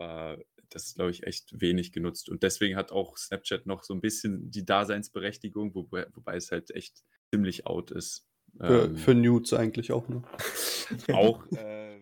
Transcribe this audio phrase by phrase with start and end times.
[0.00, 0.38] aber
[0.70, 2.28] das ist, glaube ich, echt wenig genutzt.
[2.28, 6.70] Und deswegen hat auch Snapchat noch so ein bisschen die Daseinsberechtigung, wobei, wobei es halt
[6.74, 8.26] echt ziemlich out ist.
[8.58, 10.22] Für, ähm, für Nudes eigentlich auch, ne?
[11.12, 11.44] auch.
[11.52, 12.00] Äh,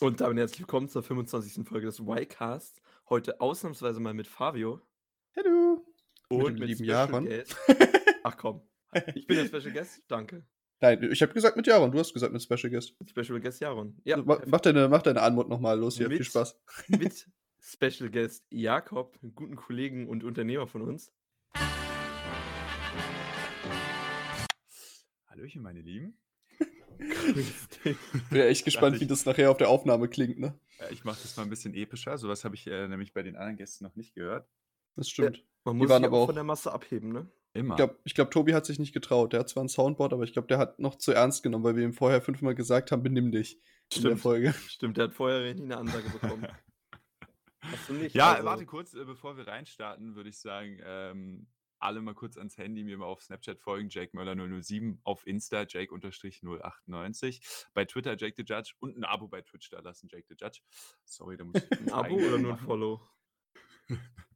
[0.00, 1.64] Und damit herzlich willkommen zur 25.
[1.64, 2.82] Folge des Y-Cast.
[3.08, 4.80] Heute ausnahmsweise mal mit Fabio.
[5.36, 5.84] Hallo.
[6.28, 7.28] Und mit, mit lieben Jaron.
[8.22, 8.62] Ach komm.
[9.14, 10.02] Ich bin der Special Guest.
[10.06, 10.44] Danke.
[10.80, 11.90] Nein, ich habe gesagt mit Jaron.
[11.90, 12.94] Du hast gesagt mit Special Guest.
[13.08, 13.98] Special Guest Jaron.
[14.04, 14.18] Ja.
[14.18, 16.08] mach, deine, mach deine Anmut nochmal los hier.
[16.08, 16.60] Mit, Viel Spaß.
[16.88, 17.26] Mit
[17.58, 21.10] Special Guest Jakob, einem guten Kollegen und Unternehmer von uns.
[25.26, 26.18] Hallöchen, meine Lieben.
[26.98, 27.96] Bin
[28.32, 30.58] ja echt gespannt, wie das nachher auf der Aufnahme klingt, ne?
[30.90, 32.18] Ich mache das mal ein bisschen epischer.
[32.18, 34.46] Sowas habe ich äh, nämlich bei den anderen Gästen noch nicht gehört.
[34.96, 35.38] Das stimmt.
[35.38, 37.30] Ja, man muss sich aber auch von der Masse abheben, ne?
[37.54, 37.74] Immer.
[37.74, 39.32] Ich glaube, glaub, Tobi hat sich nicht getraut.
[39.32, 41.76] Der hat zwar ein Soundboard, aber ich glaube, der hat noch zu ernst genommen, weil
[41.76, 43.60] wir ihm vorher fünfmal gesagt haben, benimm dich.
[43.92, 44.04] Stimmt.
[44.04, 44.54] In der Folge.
[44.68, 46.46] Stimmt, der hat vorher richtig eine Ansage bekommen.
[47.60, 48.14] Hast du nicht?
[48.14, 48.44] Ja, also...
[48.46, 51.46] warte kurz, äh, bevor wir reinstarten, würde ich sagen, ähm,
[51.78, 55.64] alle mal kurz ans Handy, mir mal auf Snapchat folgen, Jake Möller 007, auf Insta
[55.68, 60.36] Jake-098, bei Twitter Jake the Judge und ein Abo bei Twitch da lassen, Jake the
[60.38, 60.60] Judge.
[61.04, 63.00] Sorry, da muss ich ein Abo oder nur ein Follow?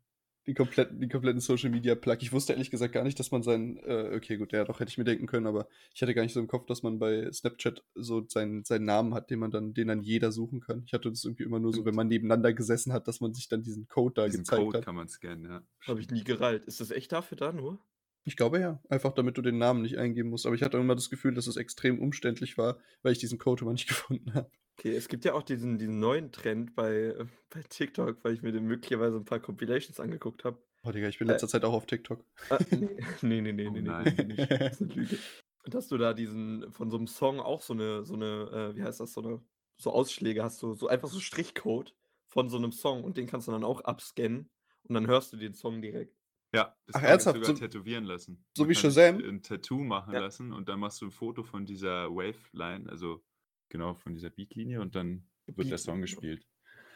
[0.47, 2.19] die kompletten, die kompletten Social Media Plug.
[2.21, 4.91] Ich wusste ehrlich gesagt gar nicht, dass man seinen, äh, okay, gut, ja, doch hätte
[4.91, 7.31] ich mir denken können, aber ich hatte gar nicht so im Kopf, dass man bei
[7.33, 10.85] Snapchat so seinen, seinen Namen hat, den man dann, den dann jeder suchen kann.
[10.87, 13.49] Ich hatte das irgendwie immer nur so, wenn man nebeneinander gesessen hat, dass man sich
[13.49, 14.85] dann diesen Code da diesen gezeigt Code hat.
[14.85, 15.63] kann man scannen, ja.
[15.87, 16.65] Habe ich nie gereilt.
[16.65, 17.81] Ist das echt dafür da nur?
[18.25, 18.81] Ich glaube ja.
[18.89, 20.47] Einfach damit du den Namen nicht eingeben musst.
[20.47, 23.63] Aber ich hatte immer das Gefühl, dass es extrem umständlich war, weil ich diesen Code
[23.63, 24.51] immer nicht gefunden habe.
[24.79, 27.15] Okay, es gibt ja auch diesen, diesen neuen Trend bei,
[27.51, 30.59] bei TikTok, weil ich mir möglicherweise ein paar Compilations angeguckt habe.
[30.83, 32.23] Oh, Digga, ich bin in letzter äh, Zeit auch auf TikTok.
[32.51, 32.59] Äh,
[33.23, 35.19] nee, nee, nee, oh, nee, nee, nee, nee, Das ist eine Lüge.
[35.65, 38.83] Dass du da diesen, von so einem Song auch so eine, so eine, äh, wie
[38.83, 39.43] heißt das, so eine,
[39.79, 41.95] so Ausschläge hast, du, so einfach so Strichcode
[42.29, 44.49] von so einem Song und den kannst du dann auch abscannen
[44.85, 46.15] und dann hörst du den Song direkt.
[46.55, 47.37] Ja, das Ach, kann ernsthaft?
[47.37, 48.45] sogar so, tätowieren lassen.
[48.57, 49.19] So Man wie Shazam?
[49.19, 50.21] Ein Tattoo machen ja.
[50.21, 53.23] lassen und dann machst du ein Foto von dieser Waveline, also
[53.69, 56.47] genau von dieser Beatlinie und dann wird Beat der Song gespielt.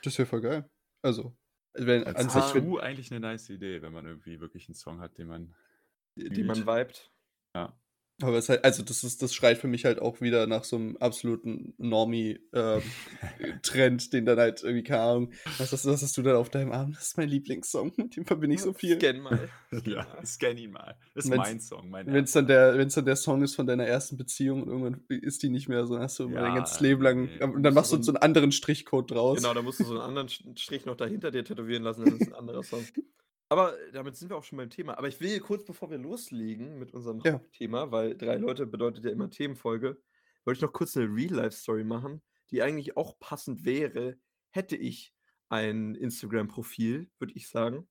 [0.03, 0.71] Das wäre voll geil.
[1.03, 1.37] Also,
[1.75, 5.19] wenn, an sich Tattoo eigentlich eine nice Idee, wenn man irgendwie wirklich einen Song hat,
[5.19, 5.55] den man.
[6.17, 7.11] Die, die man vibet.
[7.55, 7.80] Ja.
[8.23, 10.77] Aber es halt, also das ist, das schreit für mich halt auch wieder nach so
[10.77, 16.23] einem absoluten Normie-Trend, ähm, den dann halt irgendwie, keine Ahnung, was hast, was hast du
[16.23, 16.93] dann auf deinem Arm?
[16.93, 19.01] Das ist mein Lieblingssong, mit dem verbinde ich so viel.
[19.01, 19.49] Scan mal.
[19.85, 20.97] ja, scan ihn mal.
[21.15, 23.67] Das ist wenn's, mein Song, mein Wenn es dann, der, dann der Song ist von
[23.67, 26.81] deiner ersten Beziehung und irgendwann ist die nicht mehr so, hast du ja, dein ganzes
[26.81, 29.39] Leben lang, nee, und dann machst du so einen anderen Strichcode draus.
[29.39, 32.29] Genau, dann musst du so einen anderen Strich noch dahinter dir tätowieren lassen, dann ist
[32.29, 32.85] ein anderer Song.
[33.51, 34.97] Aber damit sind wir auch schon beim Thema.
[34.97, 37.33] Aber ich will kurz, bevor wir loslegen mit unserem ja.
[37.33, 40.01] Hauptthema, weil drei Leute bedeutet ja immer Themenfolge,
[40.45, 44.17] wollte ich noch kurz eine Real-Life-Story machen, die eigentlich auch passend wäre,
[44.51, 45.13] hätte ich
[45.49, 47.89] ein Instagram-Profil, würde ich sagen,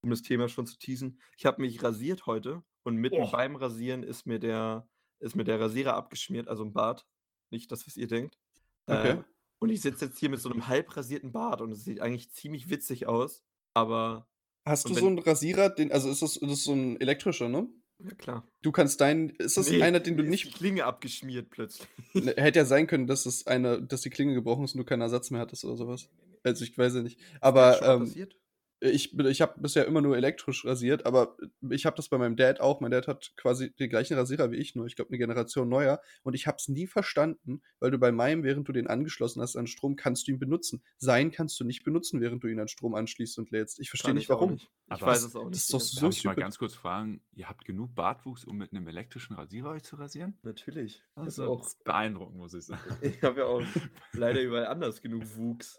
[0.00, 1.20] um das Thema schon zu teasen.
[1.36, 3.30] Ich habe mich rasiert heute und mitten oh.
[3.30, 4.88] beim Rasieren ist mir, der,
[5.20, 7.06] ist mir der Rasierer abgeschmiert, also ein Bart.
[7.50, 8.38] Nicht das, was ihr denkt.
[8.86, 9.10] Okay.
[9.10, 9.22] Äh,
[9.58, 12.32] und ich sitze jetzt hier mit so einem halb rasierten Bart und es sieht eigentlich
[12.32, 14.26] ziemlich witzig aus, aber
[14.64, 17.68] Hast du so einen Rasierer, den, also ist das, das ist so ein elektrischer, ne?
[17.98, 18.48] Ja, klar.
[18.62, 20.46] Du kannst deinen, ist das nee, einer, den du nicht.
[20.46, 21.88] Die Klinge abgeschmiert plötzlich.
[22.14, 24.84] Ne, hätte ja sein können, dass es eine, dass die Klinge gebrochen ist und du
[24.84, 26.08] keinen Ersatz mehr hattest oder sowas.
[26.42, 27.18] Also ich weiß ja nicht.
[27.40, 27.72] Aber.
[27.72, 28.36] Ist das schon ähm, passiert?
[28.82, 31.36] Ich, ich habe bisher immer nur elektrisch rasiert, aber
[31.70, 32.80] ich habe das bei meinem Dad auch.
[32.80, 36.00] Mein Dad hat quasi den gleichen Rasierer wie ich, nur ich glaube eine Generation neuer.
[36.24, 39.56] Und ich habe es nie verstanden, weil du bei meinem, während du den angeschlossen hast
[39.56, 40.82] an Strom, kannst du ihn benutzen.
[40.98, 43.78] Sein kannst du nicht benutzen, während du ihn an Strom anschließt und lädst.
[43.78, 44.52] Ich verstehe nicht, warum.
[44.52, 44.70] Nicht.
[44.86, 45.54] Ich aber weiß es auch nicht.
[45.54, 48.56] Das ist doch so Darf ich mal ganz kurz fragen, ihr habt genug Bartwuchs, um
[48.56, 50.36] mit einem elektrischen Rasierer euch zu rasieren?
[50.42, 51.02] Natürlich.
[51.14, 52.82] Das ist auch beeindruckend, muss ich sagen.
[53.02, 53.62] Ich habe ja auch
[54.12, 55.78] leider überall anders genug Wuchs.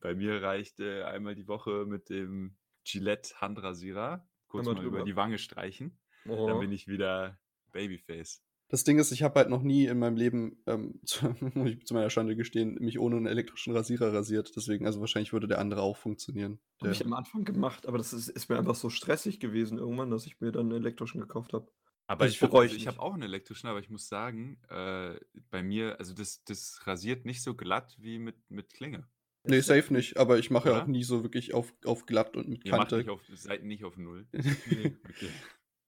[0.00, 5.16] Bei mir reicht äh, einmal die Woche mit dem Gillette Handrasierer, kurz mal, über die
[5.16, 5.98] Wange streichen.
[6.28, 6.46] Oh.
[6.46, 7.38] Dann bin ich wieder
[7.72, 8.44] Babyface.
[8.68, 11.86] Das Ding ist, ich habe halt noch nie in meinem Leben, ähm, zu, muss ich
[11.86, 14.52] zu meiner Schande gestehen, mich ohne einen elektrischen Rasierer rasiert.
[14.56, 16.58] Deswegen, also wahrscheinlich würde der andere auch funktionieren.
[16.80, 20.10] Habe ich am Anfang gemacht, aber das ist, ist, mir einfach so stressig gewesen irgendwann,
[20.10, 21.70] dass ich mir dann einen elektrischen gekauft habe.
[22.06, 25.20] Aber ich, bereue also, ich habe auch einen elektrischen, aber ich muss sagen, äh,
[25.50, 29.06] bei mir, also das, das rasiert nicht so glatt wie mit, mit Klinge.
[29.44, 32.48] Nee, safe nicht, aber ich mache ja auch nie so wirklich auf, auf glatt und
[32.48, 32.96] mit Ihr Kante.
[32.96, 34.26] Macht nicht auf, seid nicht auf Null.
[34.32, 35.28] nee, okay.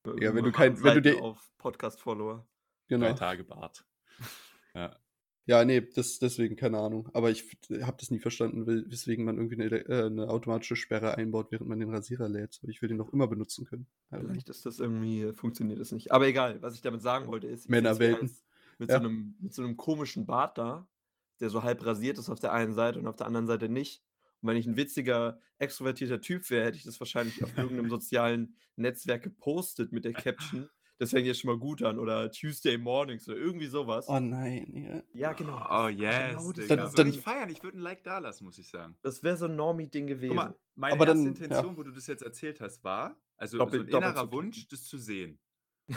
[0.21, 2.47] Ja, wenn du kein, wenn du dir auf Podcast-Follower.
[2.89, 3.06] Genau.
[3.06, 3.87] Drei Tage Bart.
[4.75, 4.97] Ja.
[5.47, 7.09] Ja, nee, das, deswegen keine Ahnung.
[7.12, 7.45] Aber ich
[7.83, 11.79] habe das nie verstanden, weswegen man irgendwie eine, äh, eine, automatische Sperre einbaut, während man
[11.79, 12.61] den Rasierer lädt.
[12.67, 13.87] Ich will den noch immer benutzen können.
[14.11, 16.11] Vielleicht ist das irgendwie, funktioniert das nicht.
[16.11, 18.35] Aber egal, was ich damit sagen wollte ist, Männerwelten.
[18.79, 18.97] Mit, ja.
[18.97, 20.89] so einem, mit so einem komischen Bart da,
[21.41, 24.03] der so halb rasiert ist auf der einen Seite und auf der anderen Seite nicht.
[24.41, 28.57] Und wenn ich ein witziger, extrovertierter Typ wäre, hätte ich das wahrscheinlich auf irgendeinem sozialen
[28.77, 30.69] Netzwerk gepostet mit der Caption.
[30.99, 31.99] Das fängt jetzt schon mal gut an.
[31.99, 34.07] Oder Tuesday Mornings oder irgendwie sowas.
[34.09, 35.03] Oh nein, ja.
[35.13, 35.67] Ja, genau.
[35.69, 36.37] Oh, yes.
[36.37, 37.51] Genau das dann, würde ich feiern.
[37.51, 38.97] Ich würde ein Like da lassen, muss ich sagen.
[39.03, 40.37] Das wäre so ein Normie-Ding gewesen.
[40.37, 41.77] Guck mal, meine Aber erste dann, Intention, ja.
[41.77, 44.99] wo du das jetzt erzählt hast, war, also doppel, so ein innerer Wunsch, das zu
[44.99, 45.41] sehen.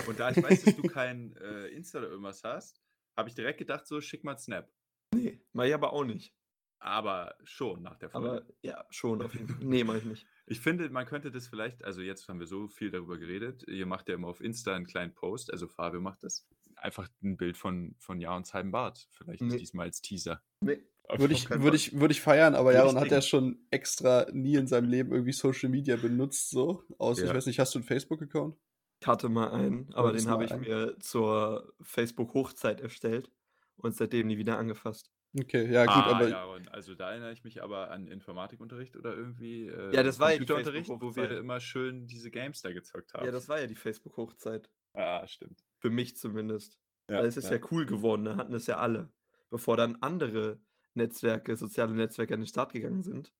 [0.07, 2.81] Und da ich weiß, dass du kein äh, Insta oder irgendwas hast,
[3.15, 4.69] habe ich direkt gedacht, so schick mal Snap.
[5.13, 6.33] Nee, mach ich aber auch nicht.
[6.79, 8.29] Aber schon nach der Folge.
[8.29, 9.57] Aber ja, schon auf jeden Fall.
[9.65, 10.25] Nee, mach ich nicht.
[10.49, 13.67] Ich finde, man könnte das vielleicht, also jetzt haben wir so viel darüber geredet.
[13.67, 16.47] Ihr macht ja immer auf Insta einen kleinen Post, also Fabio macht das.
[16.77, 19.09] Einfach ein Bild von, von Jarons halben Bart.
[19.11, 19.57] Vielleicht nee.
[19.57, 20.41] diesmal als Teaser.
[20.61, 20.81] Nee.
[21.17, 24.67] Würde ich, würde, ich, würde ich feiern, aber Jaron hat ja schon extra nie in
[24.67, 26.83] seinem Leben irgendwie Social Media benutzt, so.
[26.97, 27.27] Außer, ja.
[27.27, 28.57] ich weiß nicht, hast du einen Facebook-Account?
[29.01, 30.61] Ich hatte mal einen, aber den habe ich einen.
[30.61, 33.31] mir zur Facebook-Hochzeit erstellt
[33.77, 35.11] und seitdem nie wieder angefasst.
[35.39, 36.29] Okay, ja, gut, ah, aber.
[36.29, 39.67] Ja, und also da erinnere ich mich aber an Informatikunterricht oder irgendwie.
[39.67, 43.13] Äh, ja, das war ja die Computerunterricht, wo wir immer schön diese Games da gezockt
[43.13, 43.25] haben.
[43.25, 44.69] Ja, das war ja die Facebook-Hochzeit.
[44.93, 45.63] Ah, stimmt.
[45.79, 46.79] Für mich zumindest.
[47.09, 47.57] Ja, Weil es ist ja.
[47.57, 49.11] ja cool geworden, da hatten es ja alle.
[49.49, 50.59] Bevor dann andere
[50.93, 53.33] Netzwerke, soziale Netzwerke an den Start gegangen sind.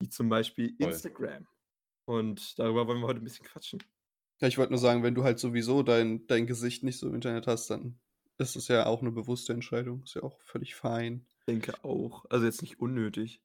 [0.00, 0.88] Wie zum Beispiel Voll.
[0.88, 1.46] Instagram.
[2.06, 3.82] Und darüber wollen wir heute ein bisschen quatschen.
[4.40, 7.14] Ja, ich wollte nur sagen, wenn du halt sowieso dein, dein Gesicht nicht so im
[7.14, 7.98] Internet hast, dann
[8.38, 10.02] ist es ja auch eine bewusste Entscheidung.
[10.04, 11.26] Ist ja auch völlig fein.
[11.28, 12.24] Ich denke auch.
[12.28, 13.42] Also jetzt nicht unnötig.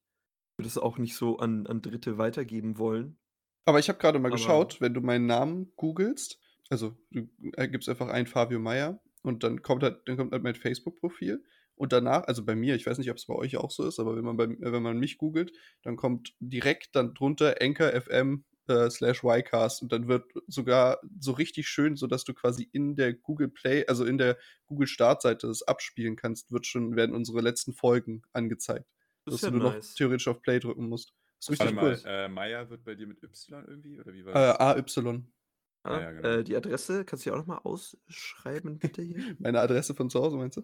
[0.51, 3.17] Ich würde es auch nicht so an, an Dritte weitergeben wollen.
[3.65, 6.39] Aber ich habe gerade mal Aber geschaut, wenn du meinen Namen googelst,
[6.69, 7.27] also du
[7.69, 11.43] gibst einfach ein Fabio Meyer und dann kommt halt, dann kommt halt mein Facebook-Profil
[11.75, 13.99] und danach, also bei mir, ich weiß nicht, ob es bei euch auch so ist,
[13.99, 15.51] aber wenn man, bei, wenn man mich googelt,
[15.83, 21.31] dann kommt direkt dann drunter Anchor FM äh, slash Ycast und dann wird sogar so
[21.31, 25.47] richtig schön, so dass du quasi in der Google Play, also in der Google Startseite
[25.47, 28.85] das abspielen kannst, wird schon, werden unsere letzten Folgen angezeigt.
[29.25, 29.89] Das dass ja du nur nice.
[29.89, 31.13] noch theoretisch auf Play drücken musst.
[31.37, 31.99] Das ist richtig cool.
[32.05, 33.99] Äh, Maya wird bei dir mit Y irgendwie?
[33.99, 34.77] Oder wie war das?
[34.77, 35.23] Äh, AY.
[35.83, 36.27] Ah, ja, genau.
[36.27, 39.15] äh, die Adresse, kannst du die auch nochmal ausschreiben, bitte hier?
[39.39, 40.63] Meine Adresse von zu Hause, meinst du?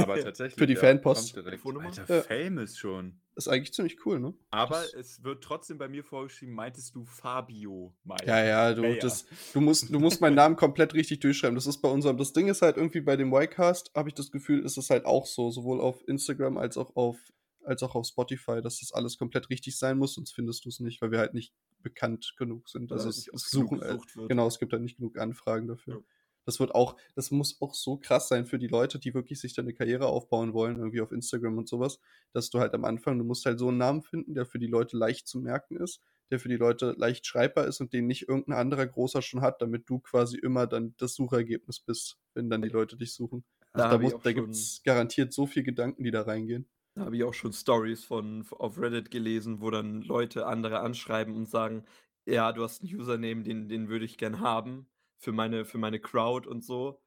[0.00, 0.56] Aber tatsächlich.
[0.56, 1.36] Für die ja, Fanpost.
[1.36, 2.22] Alter, ja.
[2.22, 3.20] famous schon.
[3.34, 4.34] ist eigentlich ziemlich cool, ne?
[4.50, 8.24] Aber das es wird trotzdem bei mir vorgeschrieben, meintest du Fabio Meier.
[8.24, 11.56] Ja, ja, du, das, du, musst, du musst meinen Namen komplett richtig durchschreiben.
[11.56, 14.30] Das ist bei unserem, das Ding ist halt irgendwie bei dem Y-Cast, habe ich das
[14.30, 17.18] Gefühl, ist es halt auch so, sowohl auf Instagram als auch auf
[17.64, 20.80] als auch auf Spotify, dass das alles komplett richtig sein muss, sonst findest du es
[20.80, 22.92] nicht, weil wir halt nicht bekannt genug sind.
[22.92, 23.98] Also es, es suchen, äh,
[24.28, 25.94] genau, es gibt halt nicht genug Anfragen dafür.
[25.94, 26.00] Ja.
[26.44, 29.54] Das wird auch, das muss auch so krass sein für die Leute, die wirklich sich
[29.54, 32.00] da eine Karriere aufbauen wollen, irgendwie auf Instagram und sowas,
[32.32, 34.66] dass du halt am Anfang, du musst halt so einen Namen finden, der für die
[34.66, 36.00] Leute leicht zu merken ist,
[36.30, 39.62] der für die Leute leicht schreibbar ist und den nicht irgendein anderer großer schon hat,
[39.62, 43.44] damit du quasi immer dann das Suchergebnis bist, wenn dann die Leute dich suchen.
[43.72, 46.68] Also da, da, da gibt es garantiert so viel Gedanken, die da reingehen.
[46.94, 51.34] Da habe ich auch schon Stories von auf Reddit gelesen, wo dann Leute andere anschreiben
[51.34, 51.84] und sagen:
[52.26, 56.00] „Ja, du hast einen Username, den den würde ich gern haben für meine für meine
[56.00, 57.00] Crowd und so.“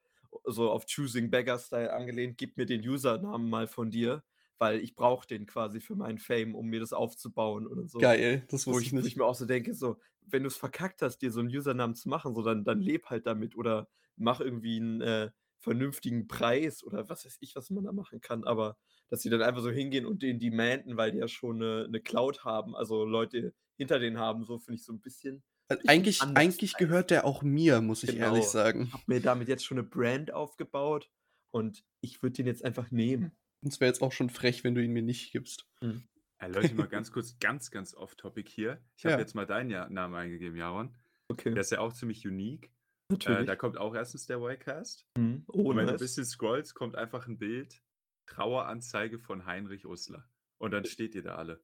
[0.44, 4.24] So auf Choosing Beggar Style angelehnt: „Gib mir den Usernamen mal von dir,
[4.58, 8.12] weil ich brauche den quasi für meinen Fame, um mir das aufzubauen“ oder so.
[8.14, 10.48] Geil, das Wo wusste ich ich wo ich mir auch so denke, so, wenn du
[10.48, 13.56] es verkackt hast, dir so einen Usernamen zu machen, so dann dann lebe halt damit
[13.56, 18.20] oder mach irgendwie einen äh, vernünftigen Preis oder was weiß ich, was man da machen
[18.20, 18.76] kann, aber
[19.10, 22.00] dass sie dann einfach so hingehen und den demanden, weil die ja schon eine, eine
[22.00, 25.42] Cloud haben, also Leute hinter denen haben, so finde ich so ein bisschen.
[25.68, 28.26] Also eigentlich eigentlich gehört der auch mir, muss ich genau.
[28.26, 28.84] ehrlich sagen.
[28.86, 31.10] Ich habe mir damit jetzt schon eine Brand aufgebaut
[31.50, 33.32] und ich würde den jetzt einfach nehmen.
[33.62, 35.66] Und es wäre jetzt auch schon frech, wenn du ihn mir nicht gibst.
[35.80, 36.04] Hm.
[36.38, 38.80] Hey, Leute, mal ganz kurz, ganz, ganz off-topic hier.
[38.96, 39.18] Ich habe ja.
[39.18, 40.94] jetzt mal deinen ja Namen eingegeben, Jaron.
[41.28, 41.52] Okay.
[41.52, 42.66] Der ist ja auch ziemlich unique.
[42.66, 43.40] Äh, Natürlich.
[43.40, 45.06] Äh, da kommt auch erstens der Y-Cast.
[45.16, 45.44] Mhm.
[45.48, 45.94] Oh, und wenn nice.
[45.94, 47.82] du ein bisschen scrollst, kommt einfach ein Bild
[48.26, 50.28] Traueranzeige von Heinrich Usler.
[50.58, 51.62] Und dann steht ihr da alle.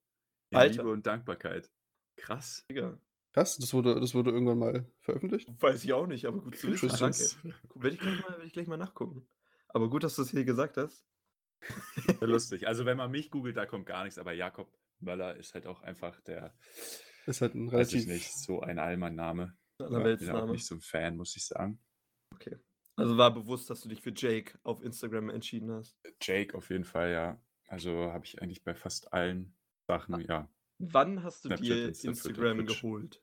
[0.50, 0.82] In Alter.
[0.82, 1.70] Liebe und Dankbarkeit.
[2.16, 2.64] Krass.
[2.70, 3.00] Digga.
[3.32, 5.48] Krass, das wurde, das wurde irgendwann mal veröffentlicht?
[5.60, 6.88] Weiß ich auch nicht, aber gut zu wissen.
[6.88, 7.54] Danke.
[7.74, 9.26] Werde ich, gleich mal, werde ich gleich mal nachgucken.
[9.68, 11.06] Aber gut, dass du es hier gesagt hast.
[12.20, 12.66] Lustig.
[12.68, 15.80] Also wenn man mich googelt, da kommt gar nichts, aber Jakob Möller ist halt auch
[15.82, 16.54] einfach der.
[17.24, 17.94] Ist halt ein relativ.
[17.94, 19.56] Weiß ich nicht, so ein Allmann-Name.
[19.78, 21.80] Ich bin auch nicht so ein Fan, muss ich sagen.
[22.34, 22.58] Okay.
[22.96, 25.96] Also war bewusst, dass du dich für Jake auf Instagram entschieden hast.
[26.20, 27.40] Jake auf jeden Fall, ja.
[27.66, 29.54] Also habe ich eigentlich bei fast allen
[29.86, 30.48] Sachen, ja.
[30.78, 33.22] Wann hast du Snapchat, dir Instagram geholt?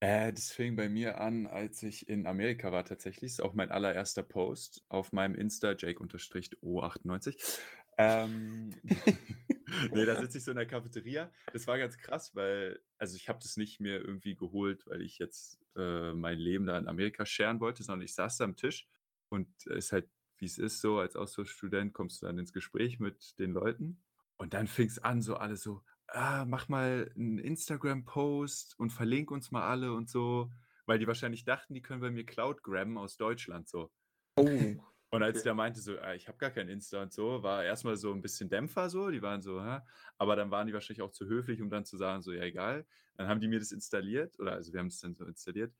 [0.00, 3.32] Äh, das fing bei mir an, als ich in Amerika war tatsächlich.
[3.32, 7.60] Das ist auch mein allererster Post auf meinem Insta, Jake-O98.
[7.98, 8.70] Ähm,
[9.92, 11.30] nee, da sitze ich so in der Cafeteria.
[11.52, 15.18] Das war ganz krass, weil, also ich habe das nicht mehr irgendwie geholt, weil ich
[15.18, 18.88] jetzt äh, mein Leben da in Amerika scheren wollte, sondern ich saß da am Tisch
[19.32, 23.00] und es ist halt, wie es ist, so als Austauschstudent kommst du dann ins Gespräch
[23.00, 24.02] mit den Leuten
[24.36, 29.30] und dann fing es an, so alles so, ah, mach mal einen Instagram-Post und verlink
[29.30, 30.52] uns mal alle und so,
[30.84, 33.90] weil die wahrscheinlich dachten, die können bei mir Cloud grabben aus Deutschland so.
[34.36, 34.46] Oh.
[35.14, 37.98] Und als der meinte so, ah, ich habe gar kein Insta und so, war erstmal
[37.98, 39.80] so ein bisschen Dämpfer so, die waren so, hä?
[40.16, 42.86] aber dann waren die wahrscheinlich auch zu höflich, um dann zu sagen, so, ja, egal.
[43.16, 45.74] Dann haben die mir das installiert, oder also wir haben es dann so installiert.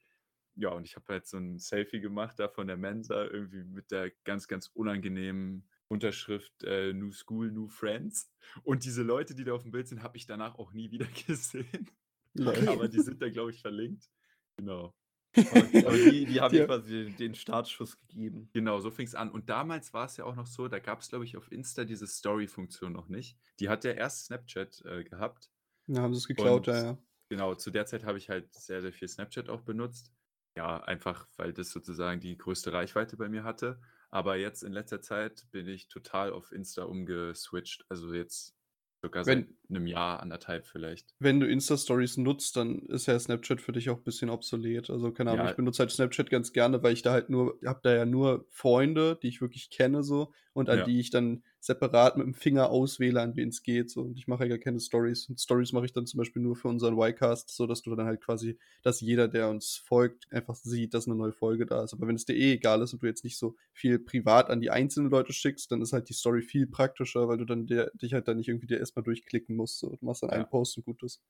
[0.54, 3.90] Ja, und ich habe halt so ein Selfie gemacht da von der Mensa, irgendwie mit
[3.90, 8.30] der ganz, ganz unangenehmen Unterschrift äh, New School, New Friends.
[8.62, 11.06] Und diese Leute, die da auf dem Bild sind, habe ich danach auch nie wieder
[11.26, 11.90] gesehen.
[12.38, 12.66] Okay.
[12.68, 14.09] Aber die sind da, glaube ich, verlinkt.
[14.56, 14.94] Genau.
[15.35, 15.42] Aber
[16.11, 16.66] die, die haben ja.
[16.66, 18.50] quasi den Startschuss gegeben.
[18.52, 19.30] Genau, so fing es an.
[19.30, 21.85] Und damals war es ja auch noch so, da gab es, glaube ich, auf Insta
[21.85, 23.38] diese Story-Funktion noch nicht.
[23.61, 25.50] Die hat ja erst Snapchat äh, gehabt.
[25.87, 26.99] Ja, haben sie es geklaut, Und, ja, ja.
[27.28, 30.12] Genau, zu der Zeit habe ich halt sehr, sehr viel Snapchat auch benutzt.
[30.56, 33.80] Ja, einfach, weil das sozusagen die größte Reichweite bei mir hatte.
[34.11, 37.87] Aber jetzt in letzter Zeit bin ich total auf Insta umgeswitcht.
[37.88, 38.54] Also jetzt
[39.02, 41.14] Sogar seit wenn, einem Jahr, anderthalb vielleicht.
[41.18, 44.90] Wenn du Insta-Stories nutzt, dann ist ja Snapchat für dich auch ein bisschen obsolet.
[44.90, 45.50] Also, keine Ahnung, ja.
[45.50, 48.46] ich benutze halt Snapchat ganz gerne, weil ich da halt nur, habe da ja nur
[48.48, 50.84] Freunde, die ich wirklich kenne, so, und an ja.
[50.84, 53.90] die ich dann separat mit dem Finger auswähle, an wen es geht.
[53.90, 54.02] So.
[54.02, 55.28] Und ich mache ja gar keine Stories.
[55.28, 58.06] Und Stories mache ich dann zum Beispiel nur für unseren Y-Cast, so dass du dann
[58.06, 61.94] halt quasi, dass jeder, der uns folgt, einfach sieht, dass eine neue Folge da ist.
[61.94, 64.60] Aber wenn es dir eh egal ist und du jetzt nicht so viel privat an
[64.60, 67.90] die einzelnen Leute schickst, dann ist halt die Story viel praktischer, weil du dann der,
[67.94, 69.62] dich halt dann nicht irgendwie dir erstmal durchklicken musst.
[69.66, 69.90] So.
[69.90, 70.37] Du machst dann ja.
[70.37, 71.23] einen Post und gut ist.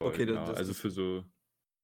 [0.00, 0.46] Okay, genau.
[0.46, 1.24] das, also für so,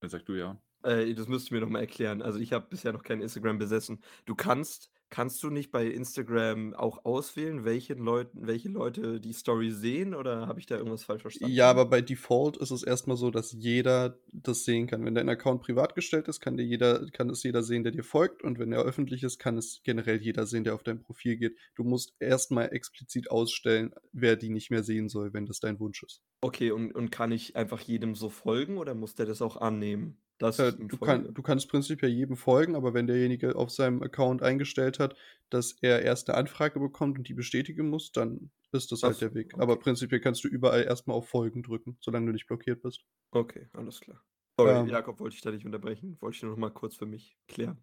[0.01, 0.61] dann sag du ja.
[0.83, 2.23] Äh, das müsst ihr mir nochmal erklären.
[2.23, 4.03] Also ich habe bisher noch kein Instagram besessen.
[4.25, 9.71] Du kannst Kannst du nicht bei Instagram auch auswählen, welche Leuten welche Leute die Story
[9.71, 11.55] sehen oder habe ich da irgendwas falsch verstanden?
[11.55, 15.05] Ja, aber bei Default ist es erstmal so, dass jeder das sehen kann.
[15.05, 18.03] Wenn dein Account privat gestellt ist, kann dir jeder kann es jeder sehen, der dir
[18.03, 21.37] folgt und wenn er öffentlich ist, kann es generell jeder sehen, der auf dein Profil
[21.37, 21.57] geht.
[21.77, 26.03] Du musst erstmal explizit ausstellen, wer die nicht mehr sehen soll, wenn das dein Wunsch
[26.03, 26.23] ist.
[26.41, 30.19] Okay, und und kann ich einfach jedem so folgen oder muss der das auch annehmen?
[30.39, 34.43] Das äh, du, kann, du kannst prinzipiell jedem folgen, aber wenn derjenige auf seinem Account
[34.43, 35.17] eingestellt hat,
[35.49, 39.35] dass er erst eine Anfrage bekommt und die bestätigen muss, dann ist das halt der
[39.35, 39.55] Weg.
[39.55, 39.63] Okay.
[39.63, 43.07] Aber prinzipiell kannst du überall erstmal auf Folgen drücken, solange du nicht blockiert bist.
[43.31, 44.23] Okay, alles klar.
[44.59, 46.17] Sorry, ähm, Jakob, wollte ich da nicht unterbrechen.
[46.21, 47.83] Wollte ich nur noch mal kurz für mich klären.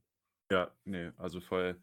[0.52, 1.82] Ja, nee, also voll.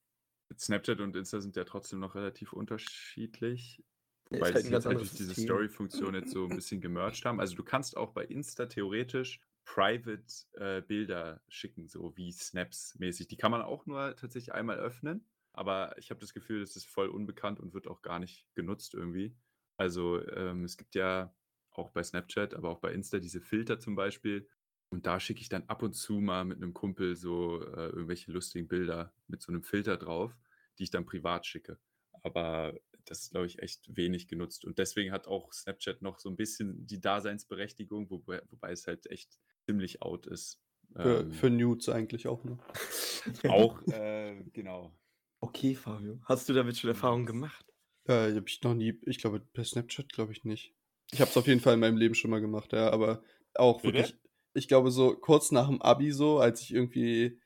[0.56, 3.82] Snapchat und Insta sind ja trotzdem noch relativ unterschiedlich.
[4.30, 7.40] Ja, weil halt sie jetzt halt durch diese Story-Funktion jetzt so ein bisschen gemerged haben.
[7.40, 10.24] Also du kannst auch bei Insta theoretisch Private
[10.54, 13.28] äh, Bilder schicken, so wie Snaps mäßig.
[13.28, 16.86] Die kann man auch nur tatsächlich einmal öffnen, aber ich habe das Gefühl, das ist
[16.86, 19.36] voll unbekannt und wird auch gar nicht genutzt irgendwie.
[19.76, 21.34] Also ähm, es gibt ja
[21.70, 24.48] auch bei Snapchat, aber auch bei Insta diese Filter zum Beispiel.
[24.90, 28.32] Und da schicke ich dann ab und zu mal mit einem Kumpel so äh, irgendwelche
[28.32, 30.36] lustigen Bilder mit so einem Filter drauf,
[30.78, 31.78] die ich dann privat schicke.
[32.22, 32.74] Aber
[33.04, 34.64] das ist, glaube ich, echt wenig genutzt.
[34.64, 39.10] Und deswegen hat auch Snapchat noch so ein bisschen die Daseinsberechtigung, wobei, wobei es halt
[39.10, 39.38] echt
[39.70, 40.60] ziemlich out ist.
[40.96, 42.58] Für, ähm, für Nudes eigentlich auch, ne?
[43.48, 44.92] auch, äh, genau.
[45.40, 46.20] Okay, Fabio.
[46.24, 47.64] Hast du damit schon Erfahrungen gemacht?
[48.06, 50.74] Äh, habe ich noch nie, ich glaube, per Snapchat glaube ich nicht.
[51.12, 53.22] Ich habe es auf jeden Fall in meinem Leben schon mal gemacht, ja, aber
[53.54, 53.98] auch Bitte?
[53.98, 54.16] wirklich,
[54.54, 57.40] ich glaube so kurz nach dem Abi so, als ich irgendwie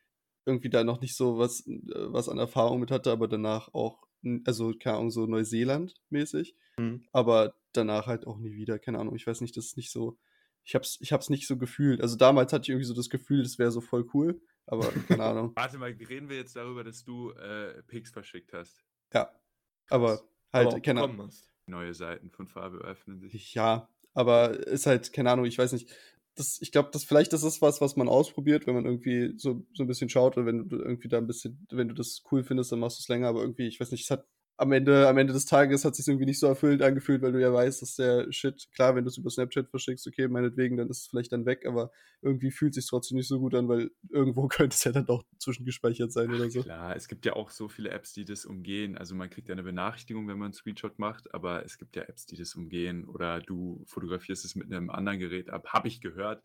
[0.46, 4.06] irgendwie da noch nicht so was, äh, was an Erfahrung mit hatte, aber danach auch,
[4.46, 7.06] also keine Ahnung, so Neuseeland mäßig, mhm.
[7.12, 10.18] aber danach halt auch nie wieder, keine Ahnung, ich weiß nicht, das ist nicht so,
[10.64, 12.00] ich hab's, ich hab's nicht so gefühlt.
[12.00, 15.22] Also damals hatte ich irgendwie so das Gefühl, das wäre so voll cool, aber keine
[15.24, 15.52] Ahnung.
[15.54, 18.82] Warte mal, reden wir jetzt darüber, dass du äh, Pics verschickt hast?
[19.12, 19.30] Ja,
[19.88, 21.30] aber halt, aber keine Ahnung.
[21.66, 23.54] Neue Seiten von Farbe öffnen sich.
[23.54, 25.90] Ja, aber ist halt, keine Ahnung, ich weiß nicht.
[26.36, 29.64] Das, ich glaube, das vielleicht ist es was, was man ausprobiert, wenn man irgendwie so,
[29.72, 32.42] so ein bisschen schaut oder wenn du irgendwie da ein bisschen, wenn du das cool
[32.42, 35.08] findest, dann machst du es länger, aber irgendwie, ich weiß nicht, es hat am Ende,
[35.08, 37.82] am Ende des Tages hat sich irgendwie nicht so erfüllend angefühlt, weil du ja weißt,
[37.82, 41.06] dass der Shit, klar, wenn du es über Snapchat verschickst, okay, meinetwegen, dann ist es
[41.08, 41.90] vielleicht dann weg, aber
[42.22, 45.06] irgendwie fühlt es sich trotzdem nicht so gut an, weil irgendwo könnte es ja dann
[45.06, 46.62] doch zwischengespeichert sein Ach, oder so.
[46.62, 48.96] Klar, es gibt ja auch so viele Apps, die das umgehen.
[48.96, 52.02] Also man kriegt ja eine Benachrichtigung, wenn man einen Screenshot macht, aber es gibt ja
[52.02, 55.66] Apps, die das umgehen oder du fotografierst es mit einem anderen Gerät ab.
[55.72, 56.44] Habe ich gehört,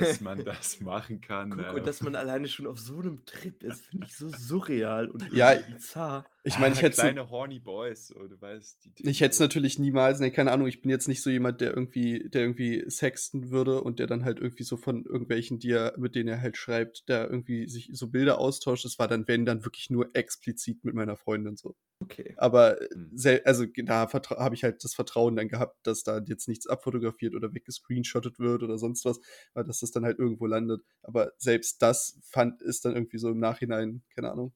[0.00, 1.50] dass man das machen kann.
[1.50, 5.10] Guck, und dass man alleine schon auf so einem Trip ist, finde ich so surreal
[5.10, 6.24] und ja, bizarr.
[6.46, 8.88] Ich meine, ich hätte kleine horny Boys, so, du weißt.
[8.98, 11.60] Die ich hätte es natürlich niemals, ne, keine Ahnung, ich bin jetzt nicht so jemand,
[11.60, 15.72] der irgendwie, der irgendwie sexten würde und der dann halt irgendwie so von irgendwelchen, die
[15.72, 18.84] er, mit denen er halt schreibt, der irgendwie sich so Bilder austauscht.
[18.84, 21.74] Das war dann, wenn dann wirklich nur explizit mit meiner Freundin so.
[22.00, 22.34] Okay.
[22.36, 23.18] Aber mhm.
[23.44, 27.54] also da habe ich halt das Vertrauen dann gehabt, dass da jetzt nichts abfotografiert oder
[27.54, 29.18] weggescreenshottet wird oder sonst was,
[29.54, 30.82] weil dass das dann halt irgendwo landet.
[31.02, 34.52] Aber selbst das fand ist dann irgendwie so im Nachhinein, keine Ahnung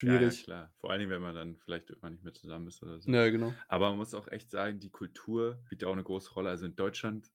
[0.00, 0.38] schwierig.
[0.38, 0.74] Ja, klar.
[0.80, 3.10] Vor allem, wenn man dann vielleicht irgendwann nicht mehr zusammen ist oder so.
[3.10, 3.54] Ja, genau.
[3.68, 6.50] Aber man muss auch echt sagen, die Kultur spielt auch eine große Rolle.
[6.50, 7.30] Also in Deutschland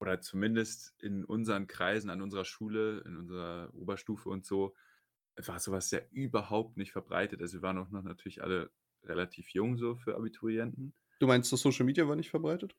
[0.00, 4.74] oder zumindest in unseren Kreisen, an unserer Schule, in unserer Oberstufe und so,
[5.36, 7.40] war sowas ja überhaupt nicht verbreitet.
[7.40, 8.70] Also wir waren auch noch natürlich alle
[9.04, 10.94] relativ jung so für Abiturienten.
[11.20, 12.76] Du meinst, das Social Media war nicht verbreitet?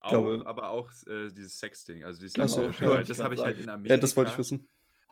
[0.00, 3.40] Auch, glaube, aber auch äh, dieses Sexting, also dieses Ach so, ja, das habe ich
[3.40, 3.94] halt in Amerika.
[3.94, 4.68] Ja, das wollte ich wissen.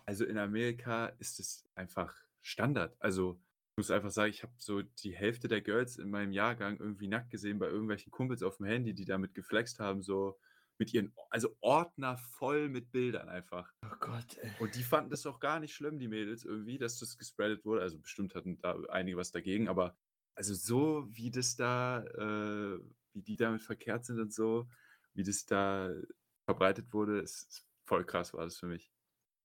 [0.07, 2.95] Also in Amerika ist es einfach Standard.
[3.01, 3.41] Also
[3.77, 7.31] muss einfach sagen, ich habe so die Hälfte der Girls in meinem Jahrgang irgendwie nackt
[7.31, 10.39] gesehen bei irgendwelchen Kumpels auf dem Handy, die damit geflext haben, so
[10.79, 13.73] mit ihren, also Ordner voll mit Bildern einfach.
[13.85, 14.51] Oh Gott, ey.
[14.59, 17.83] Und die fanden das auch gar nicht schlimm, die Mädels irgendwie, dass das gespreadet wurde.
[17.83, 19.97] Also bestimmt hatten da einige was dagegen, aber
[20.35, 22.79] also so wie das da, äh,
[23.13, 24.69] wie die damit verkehrt sind und so,
[25.15, 25.93] wie das da
[26.45, 28.93] verbreitet wurde, ist, ist voll krass war das für mich.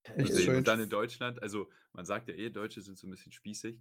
[0.03, 3.31] Echt und dann in Deutschland, also man sagt ja eh, Deutsche sind so ein bisschen
[3.31, 3.79] spießig,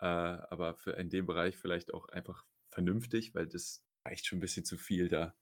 [0.00, 4.40] äh, aber für in dem Bereich vielleicht auch einfach vernünftig, weil das reicht schon ein
[4.40, 5.34] bisschen zu viel da.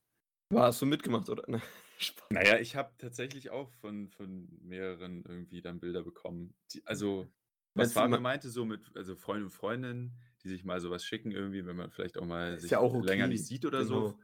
[0.51, 1.45] War hast du mitgemacht, oder?
[2.31, 6.55] naja, ich habe tatsächlich auch von, von mehreren irgendwie dann Bilder bekommen.
[6.73, 7.27] Die, also,
[7.75, 10.13] was Fabio meinte, so mit also Freunde und Freundinnen,
[10.45, 13.07] die sich mal sowas schicken, irgendwie, wenn man vielleicht auch mal sich ja auch okay.
[13.07, 14.09] länger nicht sieht oder genau.
[14.09, 14.19] so.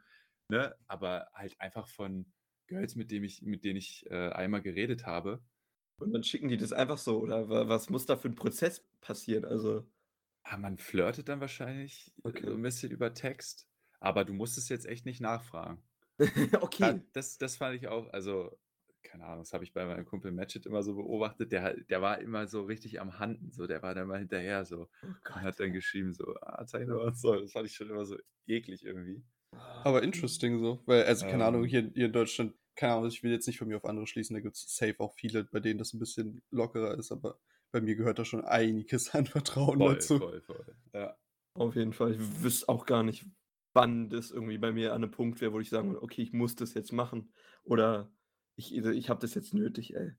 [0.51, 0.75] Ne?
[0.87, 2.31] Aber halt einfach von
[2.67, 5.43] Girls, mit, dem ich, mit denen ich äh, einmal geredet habe.
[5.99, 9.45] Und dann schicken die das einfach so, oder was muss da für ein Prozess passieren?
[9.45, 9.91] Also.
[10.43, 12.47] Ah, man flirtet dann wahrscheinlich äh, okay.
[12.47, 13.69] so ein bisschen über Text,
[14.01, 15.83] aber du musst es jetzt echt nicht nachfragen.
[16.61, 17.01] okay.
[17.13, 18.59] das, das fand ich auch, also,
[19.03, 21.53] keine Ahnung, das habe ich bei meinem Kumpel Matchit immer so beobachtet.
[21.53, 24.89] Der, der war immer so richtig am Handen, so, der war dann mal hinterher so
[25.03, 27.39] oh und hat dann geschrieben, so, ah, zeig doch was so.
[27.39, 28.17] Das fand ich schon immer so
[28.47, 29.23] eklig irgendwie.
[29.85, 33.23] Aber interesting so, weil, also, keine ähm, Ahnung, hier, hier in Deutschland, keine Ahnung, ich
[33.23, 35.61] will jetzt nicht von mir auf andere schließen, da gibt es safe auch viele, bei
[35.61, 37.39] denen das ein bisschen lockerer ist, aber
[37.71, 40.19] bei mir gehört da schon einiges an Vertrauen voll, dazu.
[40.19, 40.77] Voll, voll.
[40.93, 41.17] Ja.
[41.55, 42.13] Auf jeden Fall.
[42.13, 43.27] Ich wüsste auch gar nicht,
[43.75, 46.33] wann das irgendwie bei mir an einem Punkt wäre, wo ich sagen würde, okay, ich
[46.33, 47.33] muss das jetzt machen.
[47.65, 48.11] Oder
[48.57, 50.13] ich, ich habe das jetzt nötig, ey.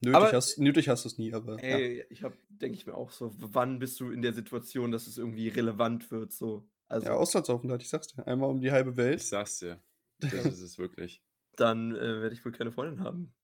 [0.00, 1.62] Nötig, aber, hast, nötig hast du es nie, aber.
[1.62, 2.04] Ey, ja.
[2.10, 5.16] ich habe, denke ich mir auch so, wann bist du in der Situation, dass es
[5.16, 6.32] irgendwie relevant wird?
[6.32, 6.68] So.
[6.88, 8.26] Also, ja, Auslandsaufenthalt, ich sag's dir.
[8.26, 9.20] Einmal um die halbe Welt.
[9.20, 9.80] Ich sag's dir.
[10.18, 11.22] Das ist es wirklich.
[11.56, 13.34] Dann äh, werde ich wohl keine Freundin haben.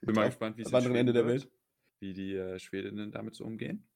[0.00, 1.48] Bin mal gespannt, wie es am anderen Ende der Welt
[2.00, 3.88] wie die äh, Schwedinnen damit so umgehen.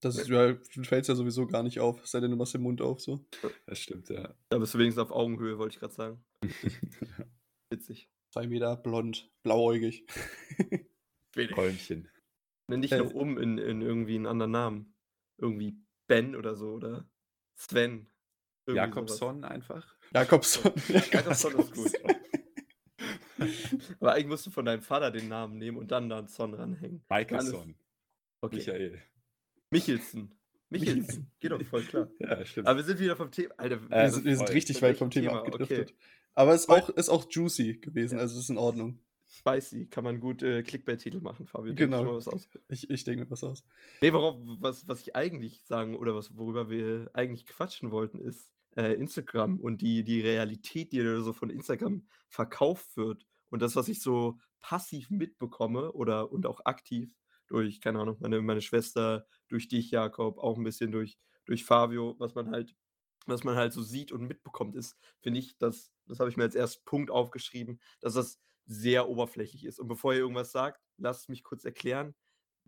[0.00, 2.80] Das ist, ja, fällt ja sowieso gar nicht auf, sei denn du machst den Mund
[2.80, 3.26] auf so.
[3.66, 4.32] Das stimmt, ja.
[4.48, 6.24] Da bist du wenigstens auf Augenhöhe, wollte ich gerade sagen.
[7.70, 8.08] Witzig.
[8.32, 10.06] Zwei Meter, blond, blauäugig.
[11.56, 12.08] Räumchen.
[12.68, 14.94] Nenn dich äh, noch um in, in irgendwie einen anderen Namen.
[15.40, 17.08] Irgendwie Ben oder so oder
[17.56, 18.08] Sven.
[18.68, 19.96] Jakobson einfach.
[20.14, 20.72] Jakobson.
[20.88, 21.92] Jakobson ist gut.
[24.00, 26.54] Aber eigentlich musst du von deinem Vater den Namen nehmen und dann da einen Son
[26.54, 27.04] ranhängen.
[27.08, 27.74] Michaelson.
[28.40, 28.56] Okay.
[28.56, 29.02] Michael.
[29.70, 30.38] Michelsen.
[30.70, 31.30] Michelsen.
[31.40, 32.08] Geht doch voll klar.
[32.18, 32.66] ja, stimmt.
[32.66, 33.54] Aber wir sind wieder vom Thema.
[33.56, 35.90] Alter, äh, wir, sind, wir sind richtig weit vom Thema, Thema abgedriftet.
[35.90, 35.98] Okay.
[36.34, 38.20] Aber es ist auch, ist auch juicy gewesen, ja.
[38.20, 39.00] also ist in Ordnung.
[39.26, 41.74] Spicy, kann man gut äh, Clickbait-Titel machen, Fabio.
[41.74, 42.18] Genau.
[42.68, 43.64] Ich, ich denke mir was aus.
[44.00, 48.50] Nee, worauf, was, was ich eigentlich sagen oder was, worüber wir eigentlich quatschen wollten, ist,
[48.78, 53.88] äh, Instagram und die, die Realität, die so von Instagram verkauft wird und das, was
[53.88, 57.12] ich so passiv mitbekomme oder und auch aktiv
[57.48, 62.14] durch, keine Ahnung, meine, meine Schwester, durch dich, Jakob, auch ein bisschen durch, durch Fabio,
[62.18, 62.76] was man halt,
[63.26, 66.44] was man halt so sieht und mitbekommt, ist, finde ich, dass, das habe ich mir
[66.44, 69.80] als ersten Punkt aufgeschrieben, dass das sehr oberflächlich ist.
[69.80, 72.14] Und bevor ihr irgendwas sagt, lasst mich kurz erklären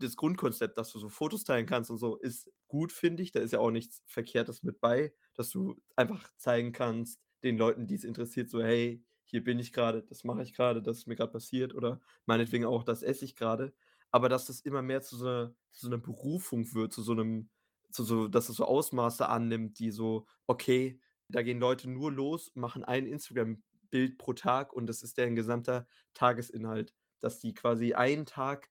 [0.01, 3.33] das Grundkonzept, dass du so Fotos teilen kannst und so, ist gut, finde ich.
[3.33, 7.87] Da ist ja auch nichts Verkehrtes mit bei, dass du einfach zeigen kannst, den Leuten,
[7.87, 11.07] die es interessiert, so, hey, hier bin ich gerade, das mache ich gerade, das ist
[11.07, 13.73] mir gerade passiert oder meinetwegen auch, das esse ich gerade.
[14.11, 17.13] Aber dass das immer mehr zu so, einer, zu so einer Berufung wird, zu so
[17.13, 17.49] einem,
[17.91, 22.51] zu so, dass es so Ausmaße annimmt, die so, okay, da gehen Leute nur los,
[22.55, 26.93] machen ein Instagram-Bild pro Tag und das ist deren gesamter Tagesinhalt.
[27.21, 28.69] Dass die quasi einen Tag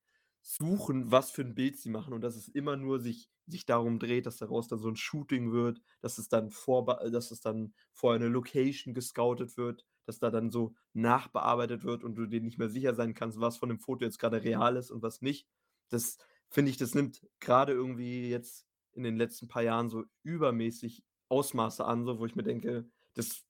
[0.49, 3.99] suchen, was für ein Bild sie machen und dass es immer nur sich, sich darum
[3.99, 7.75] dreht, dass daraus dann so ein Shooting wird, dass es dann vor, dass es dann
[7.93, 12.57] vor eine Location gescoutet wird, dass da dann so nachbearbeitet wird und du dir nicht
[12.57, 15.47] mehr sicher sein kannst, was von dem Foto jetzt gerade real ist und was nicht.
[15.89, 16.17] Das
[16.49, 21.85] finde ich, das nimmt gerade irgendwie jetzt in den letzten paar Jahren so übermäßig Ausmaße
[21.85, 23.45] an, so wo ich mir denke, das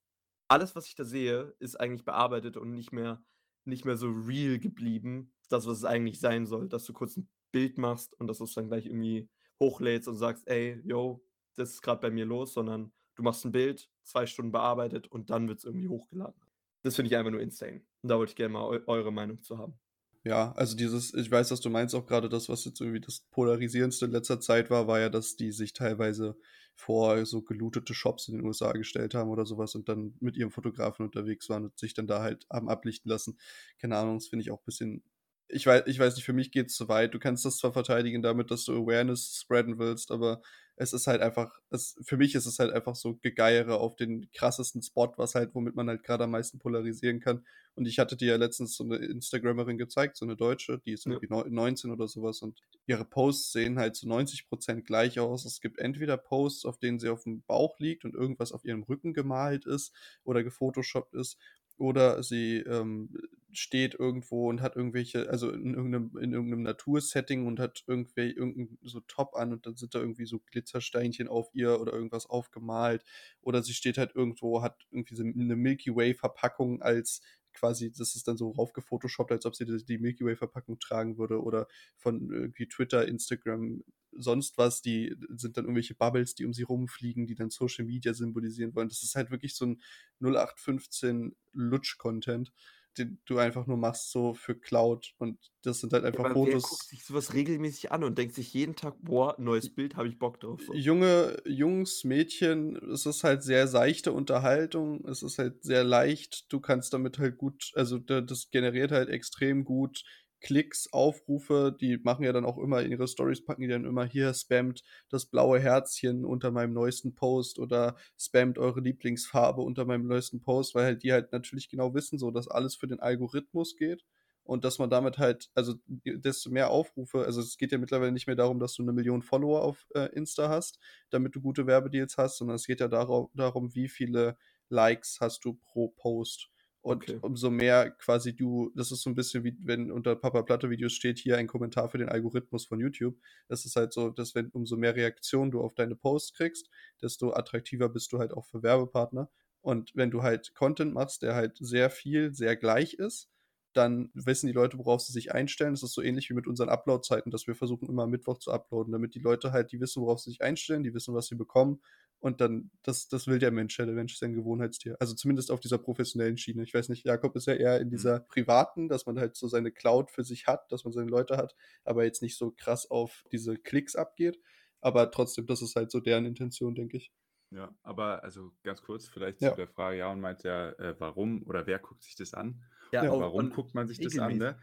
[0.50, 3.24] alles, was ich da sehe, ist eigentlich bearbeitet und nicht mehr,
[3.64, 7.28] nicht mehr so real geblieben, das, was es eigentlich sein soll, dass du kurz ein
[7.52, 11.24] Bild machst und dass du es dann gleich irgendwie hochlädst und sagst, ey, yo,
[11.56, 15.30] das ist gerade bei mir los, sondern du machst ein Bild, zwei Stunden bearbeitet und
[15.30, 16.42] dann wird es irgendwie hochgeladen.
[16.84, 17.82] Das finde ich einfach nur insane.
[18.02, 19.78] Und da wollte ich gerne mal eu eure Meinung zu haben.
[20.24, 23.22] Ja, also dieses, ich weiß, dass du meinst auch gerade das, was jetzt irgendwie das
[23.32, 26.38] Polarisierendste in letzter Zeit war, war ja, dass die sich teilweise
[26.76, 30.52] vor so gelootete Shops in den USA gestellt haben oder sowas und dann mit ihrem
[30.52, 33.38] Fotografen unterwegs waren und sich dann da halt haben ablichten lassen.
[33.80, 35.04] Keine Ahnung, das finde ich auch ein bisschen
[35.50, 37.14] ich weiß, ich weiß nicht, für mich geht es zu weit.
[37.14, 40.42] Du kannst das zwar verteidigen damit, dass du Awareness spreaden willst, aber
[40.76, 44.32] es ist halt einfach, es, für mich ist es halt einfach so Gegeiere auf den
[44.32, 47.46] krassesten Spot, was halt, womit man halt gerade am meisten polarisieren kann.
[47.76, 51.06] Und ich hatte dir ja letztens so eine Instagrammerin gezeigt, so eine Deutsche, die ist
[51.06, 51.14] ja.
[51.14, 55.46] irgendwie 19 oder sowas und ihre Posts sehen halt zu 90% gleich aus.
[55.46, 58.84] Es gibt entweder Posts, auf denen sie auf dem Bauch liegt und irgendwas auf ihrem
[58.84, 61.38] Rücken gemalt ist oder gefotoshoppt ist
[61.78, 63.10] oder sie ähm,
[63.52, 68.78] steht irgendwo und hat irgendwelche, also in irgendeinem, in irgendeinem Natursetting und hat irgendwie irgendein
[68.84, 73.04] so Top an und dann sind da irgendwie so Glitzersteinchen auf ihr oder irgendwas aufgemalt.
[73.42, 77.22] Oder sie steht halt irgendwo, hat irgendwie so eine Milky Way Verpackung als
[77.54, 81.42] quasi, das ist dann so raufgefotoshoppt, als ob sie die Milky Way Verpackung tragen würde
[81.42, 86.64] oder von irgendwie Twitter, Instagram, sonst was, die sind dann irgendwelche Bubbles, die um sie
[86.64, 88.90] rumfliegen, die dann Social Media symbolisieren wollen.
[88.90, 89.82] Das ist halt wirklich so ein
[90.20, 92.52] 0815 Lutsch-Content
[93.00, 96.64] den du einfach nur machst so für Cloud und das sind halt einfach ja, Fotos.
[96.64, 100.08] Wer guckt sich sowas regelmäßig an und denkt sich jeden Tag, boah, neues Bild, habe
[100.08, 100.62] ich Bock drauf.
[100.66, 100.74] So.
[100.74, 106.60] Junge Jungs, Mädchen, es ist halt sehr seichte Unterhaltung, es ist halt sehr leicht, du
[106.60, 110.04] kannst damit halt gut, also das generiert halt extrem gut
[110.42, 114.06] Klicks, Aufrufe, die machen ja dann auch immer in ihre Stories, packen die dann immer
[114.06, 120.08] hier, spammt das blaue Herzchen unter meinem neuesten Post oder spammt eure Lieblingsfarbe unter meinem
[120.08, 123.76] neuesten Post, weil halt die halt natürlich genau wissen, so dass alles für den Algorithmus
[123.76, 124.06] geht
[124.44, 128.28] und dass man damit halt, also desto mehr Aufrufe, also es geht ja mittlerweile nicht
[128.28, 130.80] mehr darum, dass du eine Million Follower auf äh, Insta hast,
[131.12, 134.38] damit du gute Werbedeals hast, sondern es geht ja darum, darum, wie viele
[134.70, 136.50] Likes hast du pro Post.
[136.82, 137.20] Und okay.
[137.22, 140.94] umso mehr quasi du, das ist so ein bisschen wie wenn unter Papa Platte Videos
[140.94, 143.18] steht hier ein Kommentar für den Algorithmus von YouTube.
[143.50, 146.70] Das ist halt so, dass wenn umso mehr Reaktionen du auf deine Posts kriegst,
[147.02, 149.30] desto attraktiver bist du halt auch für Werbepartner.
[149.62, 153.30] Und wenn du halt Content machst, der halt sehr viel, sehr gleich ist,
[153.74, 155.74] dann wissen die Leute, worauf sie sich einstellen.
[155.74, 158.52] Das ist so ähnlich wie mit unseren Upload-Zeiten, dass wir versuchen, immer am Mittwoch zu
[158.52, 161.36] uploaden, damit die Leute halt, die wissen, worauf sie sich einstellen, die wissen, was sie
[161.36, 161.82] bekommen.
[162.20, 164.98] Und dann, das, das will der Mensch, ja, der Mensch ist ein Gewohnheitstier.
[165.00, 166.64] Also zumindest auf dieser professionellen Schiene.
[166.64, 167.92] Ich weiß nicht, Jakob ist ja eher in mhm.
[167.92, 171.38] dieser privaten, dass man halt so seine Cloud für sich hat, dass man seine Leute
[171.38, 171.56] hat,
[171.86, 174.40] aber jetzt nicht so krass auf diese Klicks abgeht.
[174.82, 177.12] Aber trotzdem, das ist halt so deren Intention, denke ich.
[177.52, 179.52] Ja, aber also ganz kurz vielleicht ja.
[179.52, 182.62] zu der Frage, ja, und meint ja, äh, warum oder wer guckt sich das an?
[182.92, 184.38] Ja, ja warum guckt man sich das an?
[184.38, 184.60] Ne?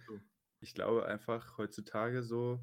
[0.61, 2.61] Ich glaube einfach heutzutage so,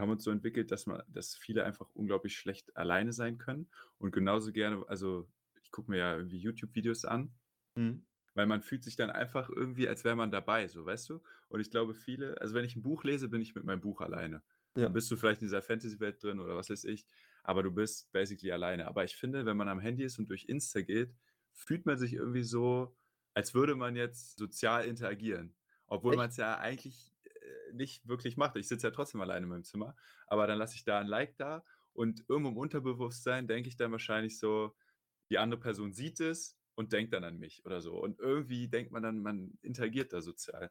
[0.00, 4.12] haben uns so entwickelt, dass man, dass viele einfach unglaublich schlecht alleine sein können und
[4.12, 5.28] genauso gerne, also
[5.62, 7.32] ich gucke mir ja irgendwie YouTube-Videos an,
[7.74, 8.04] mhm.
[8.34, 11.22] weil man fühlt sich dann einfach irgendwie, als wäre man dabei, so weißt du?
[11.48, 14.00] Und ich glaube, viele, also wenn ich ein Buch lese, bin ich mit meinem Buch
[14.00, 14.42] alleine.
[14.76, 14.84] Ja.
[14.84, 17.06] Dann bist du vielleicht in dieser Fantasy-Welt drin oder was weiß ich,
[17.42, 18.86] aber du bist basically alleine.
[18.86, 21.14] Aber ich finde, wenn man am Handy ist und durch Insta geht,
[21.52, 22.96] fühlt man sich irgendwie so,
[23.34, 25.54] als würde man jetzt sozial interagieren.
[25.86, 27.12] Obwohl man es ja eigentlich
[27.72, 28.56] nicht wirklich macht.
[28.56, 31.36] Ich sitze ja trotzdem alleine in meinem Zimmer, aber dann lasse ich da ein Like
[31.36, 34.74] da und irgendwo im Unterbewusstsein denke ich dann wahrscheinlich so,
[35.30, 38.00] die andere Person sieht es und denkt dann an mich oder so.
[38.00, 40.70] Und irgendwie denkt man dann, man interagiert da sozial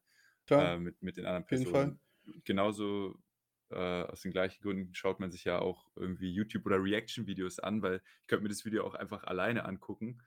[0.49, 1.99] äh, mit, mit den anderen Personen.
[2.43, 3.17] Genauso
[3.69, 7.81] äh, aus den gleichen Gründen schaut man sich ja auch irgendwie YouTube- oder Reaction-Videos an,
[7.81, 10.21] weil ich könnte mir das Video auch einfach alleine angucken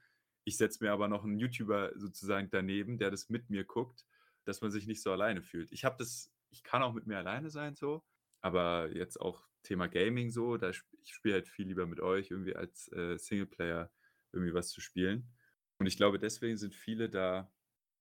[0.45, 4.05] ich setze mir aber noch einen YouTuber sozusagen daneben, der das mit mir guckt,
[4.45, 5.71] dass man sich nicht so alleine fühlt.
[5.71, 8.03] Ich habe das, ich kann auch mit mir alleine sein so,
[8.41, 12.55] aber jetzt auch Thema Gaming so, da ich spiele halt viel lieber mit euch irgendwie
[12.55, 13.91] als äh, Singleplayer
[14.31, 15.29] irgendwie was zu spielen.
[15.79, 17.51] Und ich glaube, deswegen sind viele da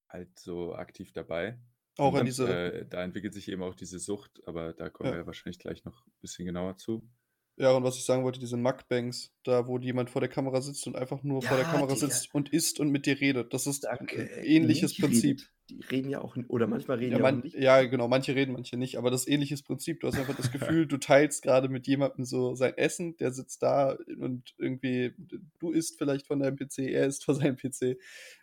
[0.09, 1.59] halt so aktiv dabei.
[1.99, 2.49] Auch an diese.
[2.49, 5.15] Äh, da entwickelt sich eben auch diese Sucht, aber da kommen ja.
[5.15, 7.09] wir ja wahrscheinlich gleich noch ein bisschen genauer zu.
[7.57, 10.87] Ja, und was ich sagen wollte, diese Mukbangs, da wo jemand vor der Kamera sitzt
[10.87, 12.07] und einfach nur ja, vor der Kamera Digga.
[12.07, 13.53] sitzt und isst und mit dir redet.
[13.53, 15.41] Das ist Danke, ein ähnliches Prinzip.
[15.41, 17.57] Redet, die reden ja auch, oder manchmal reden ja, ja man, auch nicht.
[17.57, 20.01] Ja, genau, manche reden, manche nicht, aber das ähnliches Prinzip.
[20.01, 23.63] Du hast einfach das Gefühl, du teilst gerade mit jemandem so sein Essen, der sitzt
[23.63, 25.15] da und irgendwie,
[25.59, 27.99] du isst vielleicht von deinem PC, er isst von seinem PC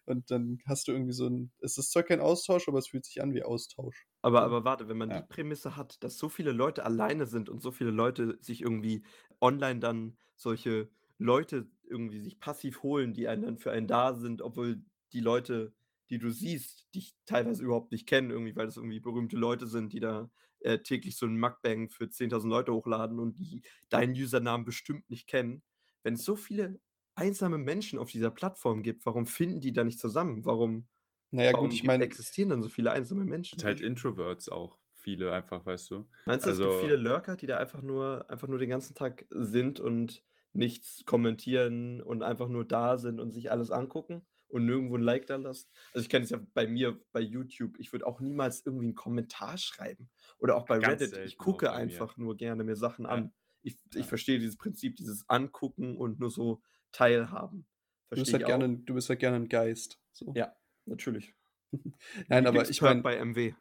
[0.05, 3.05] und dann hast du irgendwie so ein, es ist zwar kein Austausch, aber es fühlt
[3.05, 4.07] sich an wie Austausch.
[4.21, 5.21] Aber, aber warte, wenn man ja.
[5.21, 9.03] die Prämisse hat, dass so viele Leute alleine sind und so viele Leute sich irgendwie
[9.39, 14.41] online dann solche Leute irgendwie sich passiv holen, die einen dann für einen da sind,
[14.41, 14.81] obwohl
[15.13, 15.73] die Leute
[16.09, 19.93] die du siehst, dich teilweise überhaupt nicht kennen, irgendwie, weil das irgendwie berühmte Leute sind,
[19.93, 20.29] die da
[20.61, 25.27] äh, täglich so einen Mukbang für 10.000 Leute hochladen und die deinen Usernamen bestimmt nicht
[25.27, 25.63] kennen.
[26.03, 26.79] Wenn es so viele
[27.15, 30.45] einsame Menschen auf dieser Plattform gibt, warum finden die da nicht zusammen?
[30.45, 30.87] Warum,
[31.31, 33.63] naja, warum gut, ich meine, existieren dann so viele einsame Menschen?
[33.63, 36.09] Halt Introverts auch viele einfach, weißt du.
[36.25, 38.69] Meinst du, also, es gibt also viele Lurker, die da einfach nur, einfach nur den
[38.69, 44.25] ganzen Tag sind und nichts kommentieren und einfach nur da sind und sich alles angucken?
[44.49, 45.69] Und nirgendwo ein Like da lassen.
[45.93, 47.79] Also ich kenne es ja bei mir bei YouTube.
[47.79, 50.09] Ich würde auch niemals irgendwie einen Kommentar schreiben.
[50.39, 51.17] Oder auch bei Ganz Reddit.
[51.25, 53.11] Ich gucke einfach nur gerne mir Sachen ja.
[53.11, 53.33] an.
[53.61, 57.65] Ich, ich verstehe dieses Prinzip, dieses Angucken und nur so teilhaben.
[58.09, 59.99] du bist, halt gerne, du bist halt gerne ein Geist.
[60.11, 60.33] So.
[60.35, 61.35] Ja, natürlich.
[62.27, 63.01] Nein, aber ich meine.
[63.01, 63.53] bei MW.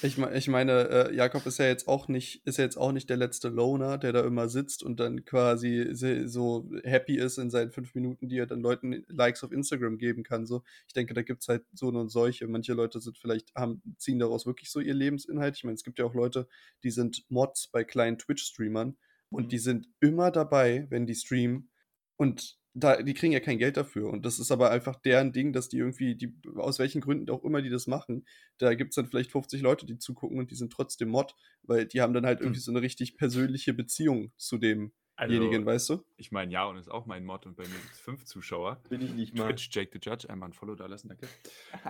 [0.00, 3.10] Ich, ich meine, äh, Jakob ist ja jetzt auch nicht, ist ja jetzt auch nicht
[3.10, 5.88] der letzte Loner, der da immer sitzt und dann quasi
[6.26, 10.22] so happy ist in seinen fünf Minuten, die er dann Leuten Likes auf Instagram geben
[10.22, 10.46] kann.
[10.46, 12.46] So, ich denke, da gibt es halt so und solche.
[12.46, 15.56] Manche Leute sind vielleicht, haben, ziehen daraus wirklich so ihr Lebensinhalt.
[15.56, 16.46] Ich meine, es gibt ja auch Leute,
[16.84, 18.96] die sind Mods bei kleinen Twitch-Streamern
[19.30, 19.48] und mhm.
[19.48, 21.70] die sind immer dabei, wenn die streamen.
[22.16, 24.10] Und da, die kriegen ja kein Geld dafür.
[24.10, 27.44] Und das ist aber einfach deren Ding, dass die irgendwie, die, aus welchen Gründen auch
[27.44, 28.26] immer die das machen,
[28.58, 31.86] da gibt es dann vielleicht 50 Leute, die zugucken und die sind trotzdem Mod, weil
[31.86, 32.64] die haben dann halt irgendwie hm.
[32.64, 36.04] so eine richtig persönliche Beziehung zu demjenigen, also, weißt du?
[36.16, 38.82] Ich meine, ja, und ist auch mein Mod und bei mir gibt es fünf Zuschauer.
[38.88, 39.46] Bin ich nicht mal.
[39.48, 41.28] Twitch, Jake the Judge, einmal ein Follow da lassen, danke.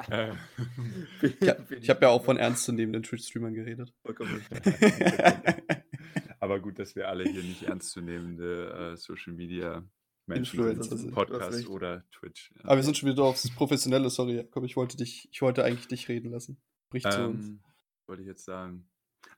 [0.11, 0.33] äh.
[1.23, 3.93] Ich, ich habe ja auch von ernstzunehmenden Twitch-Streamern geredet.
[4.03, 4.43] Vollkommen
[6.41, 9.85] Aber gut, dass wir alle hier nicht ernstzunehmende äh, Social Media
[10.29, 11.13] Menschen Influencer sind.
[11.13, 12.53] Podcast oder Twitch.
[12.57, 12.65] Ja.
[12.65, 15.89] Aber wir sind schon wieder aufs Professionelle, sorry, Komm, ich wollte dich, ich wollte eigentlich
[15.89, 16.61] dich reden lassen.
[16.89, 17.49] Sprich ähm, zu uns.
[17.49, 17.63] Ähm,
[18.07, 18.89] wollte ich jetzt sagen.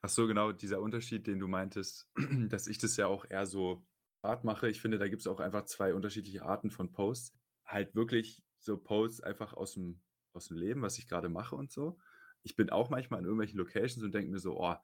[0.03, 2.11] Ach so, genau, dieser Unterschied, den du meintest,
[2.49, 3.87] dass ich das ja auch eher so
[4.23, 4.69] Art mache.
[4.69, 7.35] Ich finde, da gibt es auch einfach zwei unterschiedliche Arten von Posts.
[7.65, 11.71] Halt wirklich so Posts einfach aus dem, aus dem Leben, was ich gerade mache und
[11.71, 11.99] so.
[12.43, 14.75] Ich bin auch manchmal in irgendwelchen Locations und denke mir so, oh,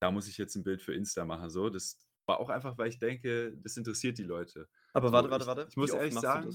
[0.00, 1.50] da muss ich jetzt ein Bild für Insta machen.
[1.50, 1.98] So, das
[2.28, 4.68] war auch einfach, weil ich denke, das interessiert die Leute.
[4.92, 5.62] Aber warte, warte, warte.
[5.62, 6.54] Ich, ich muss ehrlich sagen,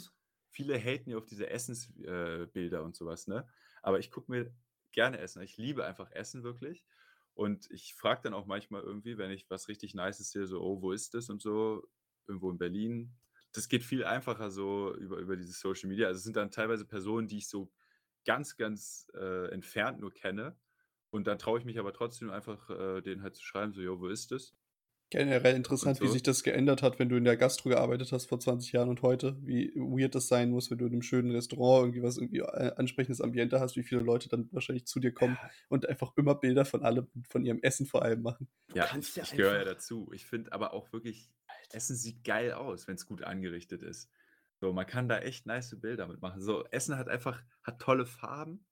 [0.49, 3.47] viele haten ja auf diese Essensbilder äh, und sowas, ne?
[3.81, 4.53] Aber ich gucke mir
[4.91, 5.41] gerne Essen.
[5.41, 6.85] Ich liebe einfach Essen wirklich.
[7.33, 10.81] Und ich frage dann auch manchmal irgendwie, wenn ich was richtig Nices sehe, so, oh,
[10.83, 11.87] wo ist das und so,
[12.27, 13.15] irgendwo in Berlin.
[13.51, 16.07] Das geht viel einfacher so über, über diese Social Media.
[16.07, 17.71] Also es sind dann teilweise Personen, die ich so
[18.25, 20.55] ganz, ganz äh, entfernt nur kenne.
[21.09, 23.99] Und dann traue ich mich aber trotzdem einfach, äh, denen halt zu schreiben, so, jo,
[23.99, 24.55] wo ist das?
[25.13, 26.05] Generell interessant, so.
[26.05, 28.89] wie sich das geändert hat, wenn du in der Gastro gearbeitet hast vor 20 Jahren
[28.89, 29.37] und heute.
[29.43, 32.73] Wie weird das sein muss, wenn du in einem schönen Restaurant irgendwie was irgendwie äh,
[32.77, 35.51] ansprechendes Ambiente hast, wie viele Leute dann wahrscheinlich zu dir kommen ja.
[35.69, 38.47] und einfach immer Bilder von allem, von ihrem Essen vor allem machen.
[38.73, 40.09] Ja, ich, ich gehöre ja dazu.
[40.13, 41.29] Ich finde aber auch wirklich,
[41.69, 44.09] Essen sieht geil aus, wenn es gut angerichtet ist.
[44.55, 46.41] So, man kann da echt nice Bilder mitmachen.
[46.41, 48.65] So, Essen hat einfach, hat tolle Farben.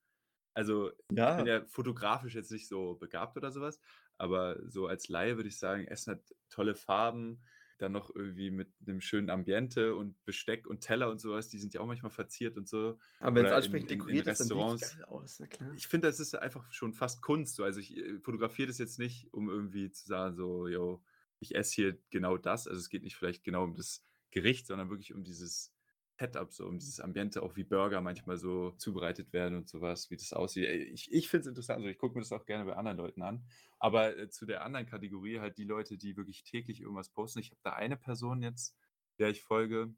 [0.55, 1.31] Also, ja.
[1.31, 3.79] ich bin ja fotografisch jetzt nicht so begabt oder sowas,
[4.21, 7.41] aber so als Laie würde ich sagen, Essen hat tolle Farben,
[7.79, 11.73] dann noch irgendwie mit einem schönen Ambiente und Besteck und Teller und sowas, die sind
[11.73, 12.99] ja auch manchmal verziert und so.
[13.19, 15.73] Aber wenn es ansprechend dekoriert ist, dann geil aus, na klar.
[15.75, 17.55] Ich finde, das ist einfach schon fast Kunst.
[17.55, 17.63] So.
[17.63, 21.03] Also ich äh, fotografiere das jetzt nicht, um irgendwie zu sagen, so, yo,
[21.39, 22.67] ich esse hier genau das.
[22.67, 25.73] Also es geht nicht vielleicht genau um das Gericht, sondern wirklich um dieses
[26.21, 30.17] Setup, so um dieses Ambiente, auch wie Burger manchmal so zubereitet werden und sowas, wie
[30.17, 30.69] das aussieht.
[30.69, 33.23] Ich, ich finde es interessant, also ich gucke mir das auch gerne bei anderen Leuten
[33.23, 33.43] an.
[33.79, 37.39] Aber äh, zu der anderen Kategorie halt die Leute, die wirklich täglich irgendwas posten.
[37.39, 38.77] Ich habe da eine Person jetzt,
[39.17, 39.95] der ich folge,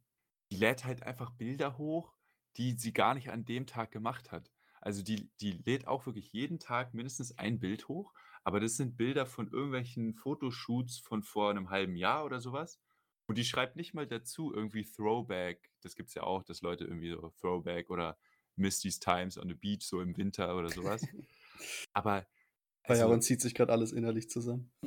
[0.49, 2.13] die lädt halt einfach Bilder hoch,
[2.55, 4.49] die sie gar nicht an dem Tag gemacht hat.
[4.79, 8.13] Also die, die lädt auch wirklich jeden Tag mindestens ein Bild hoch,
[8.45, 12.79] aber das sind Bilder von irgendwelchen Fotoshoots von vor einem halben Jahr oder sowas.
[13.33, 15.71] Und die schreibt nicht mal dazu irgendwie Throwback.
[15.81, 18.15] Das gibt es ja auch, dass Leute irgendwie so Throwback oder
[18.55, 21.01] Misty's Times on the Beach so im Winter oder sowas.
[21.93, 22.27] Aber
[22.83, 24.71] bei also, Jaron zieht sich gerade alles innerlich zusammen.
[24.83, 24.85] äh,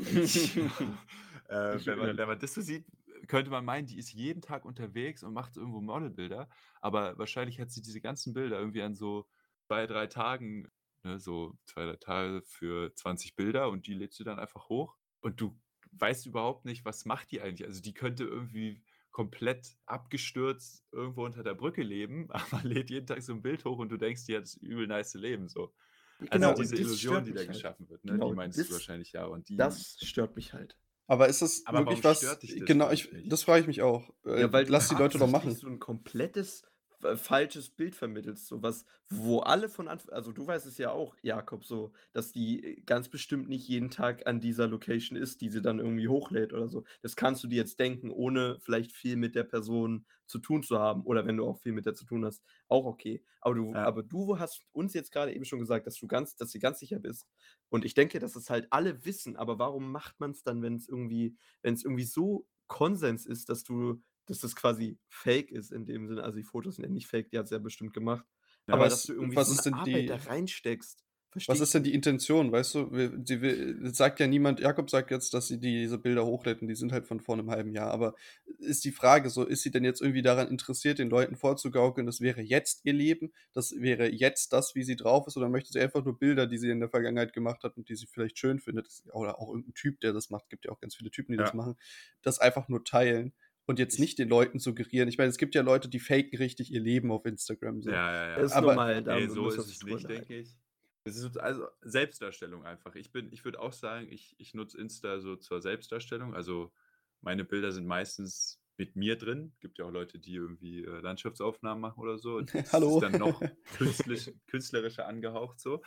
[1.48, 2.86] wenn, man, wenn man das so sieht,
[3.26, 6.48] könnte man meinen, die ist jeden Tag unterwegs und macht irgendwo Modelbilder.
[6.80, 9.26] Aber wahrscheinlich hat sie diese ganzen Bilder irgendwie an so
[9.66, 10.70] zwei, drei Tagen,
[11.02, 14.96] ne, so zwei, drei Tage für 20 Bilder und die lädt sie dann einfach hoch.
[15.20, 15.58] Und du
[15.98, 17.66] weißt überhaupt nicht, was macht die eigentlich.
[17.66, 23.22] Also die könnte irgendwie komplett abgestürzt irgendwo unter der Brücke leben, aber lädt jeden Tag
[23.22, 25.72] so ein Bild hoch und du denkst, die hat das übel nice Leben so.
[26.18, 27.48] Also genau, diese Illusion, die da halt.
[27.48, 28.12] geschaffen wird, ne?
[28.12, 29.26] Genau, die meinst das, du wahrscheinlich ja.
[29.26, 30.76] Und die, das stört mich halt.
[31.06, 32.20] Aber ist das aber wirklich was?
[32.20, 34.12] Das genau, ich, das frage ich mich auch.
[34.24, 35.54] Ja, weil Lass die Leute doch machen.
[35.54, 36.64] So ein komplettes
[37.14, 41.14] falsches Bild vermittelst, so was, wo alle von Anfang, also du weißt es ja auch,
[41.22, 45.50] Jakob, so, dass die äh, ganz bestimmt nicht jeden Tag an dieser Location ist, die
[45.50, 46.84] sie dann irgendwie hochlädt oder so.
[47.02, 50.78] Das kannst du dir jetzt denken, ohne vielleicht viel mit der Person zu tun zu
[50.78, 53.22] haben oder wenn du auch viel mit der zu tun hast, auch okay.
[53.40, 53.84] Aber du, ja.
[53.84, 56.80] aber du hast uns jetzt gerade eben schon gesagt, dass du ganz, dass du ganz
[56.80, 57.28] sicher bist.
[57.68, 60.74] Und ich denke, dass es halt alle wissen, aber warum macht man es dann, wenn
[60.74, 65.72] es irgendwie, wenn es irgendwie so Konsens ist, dass du dass das quasi fake ist
[65.72, 66.22] in dem Sinne.
[66.22, 68.26] Also die Fotos sind ja nicht fake, die hat es ja bestimmt gemacht.
[68.66, 71.02] Ja, aber was, dass du irgendwie was so eine Arbeit die, da reinsteckst.
[71.46, 72.90] Was ist denn die Intention, weißt du?
[73.24, 76.74] Sie will, sagt ja niemand, Jakob sagt jetzt, dass sie diese Bilder hochlädt und die
[76.74, 77.90] sind halt von vor einem halben Jahr.
[77.90, 78.14] Aber
[78.58, 82.22] ist die Frage so, ist sie denn jetzt irgendwie daran interessiert, den Leuten vorzugaukeln, das
[82.22, 85.80] wäre jetzt ihr Leben, das wäre jetzt das, wie sie drauf ist, oder möchte sie
[85.80, 88.58] einfach nur Bilder, die sie in der Vergangenheit gemacht hat und die sie vielleicht schön
[88.58, 91.38] findet, oder auch irgendein Typ, der das macht, gibt ja auch ganz viele Typen, die
[91.38, 91.44] ja.
[91.44, 91.76] das machen,
[92.22, 93.34] das einfach nur teilen
[93.66, 95.08] und jetzt nicht den Leuten suggerieren.
[95.08, 97.82] Ich meine, es gibt ja Leute, die faken richtig ihr Leben auf Instagram.
[97.82, 97.90] So.
[97.90, 98.36] Ja, ja, ja.
[98.36, 99.02] Das ist aber normal.
[99.02, 100.56] Da nee, so ist es nicht, denke ich.
[101.04, 102.94] Es ist also Selbstdarstellung einfach.
[102.94, 106.34] Ich bin, ich würde auch sagen, ich, ich nutze Insta so zur Selbstdarstellung.
[106.34, 106.72] Also
[107.20, 109.52] meine Bilder sind meistens mit mir drin.
[109.60, 112.36] Gibt ja auch Leute, die irgendwie äh, Landschaftsaufnahmen machen oder so.
[112.36, 112.96] Und das Hallo.
[112.96, 113.40] ist dann noch
[113.76, 115.82] künstlich, künstlerischer angehaucht so.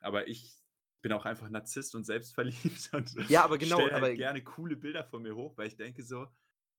[0.00, 0.52] Aber ich
[1.02, 5.04] bin auch einfach Narzisst und selbstverliebt und ja, aber genau, halt aber gerne coole Bilder
[5.04, 6.26] von mir hoch, weil ich denke so,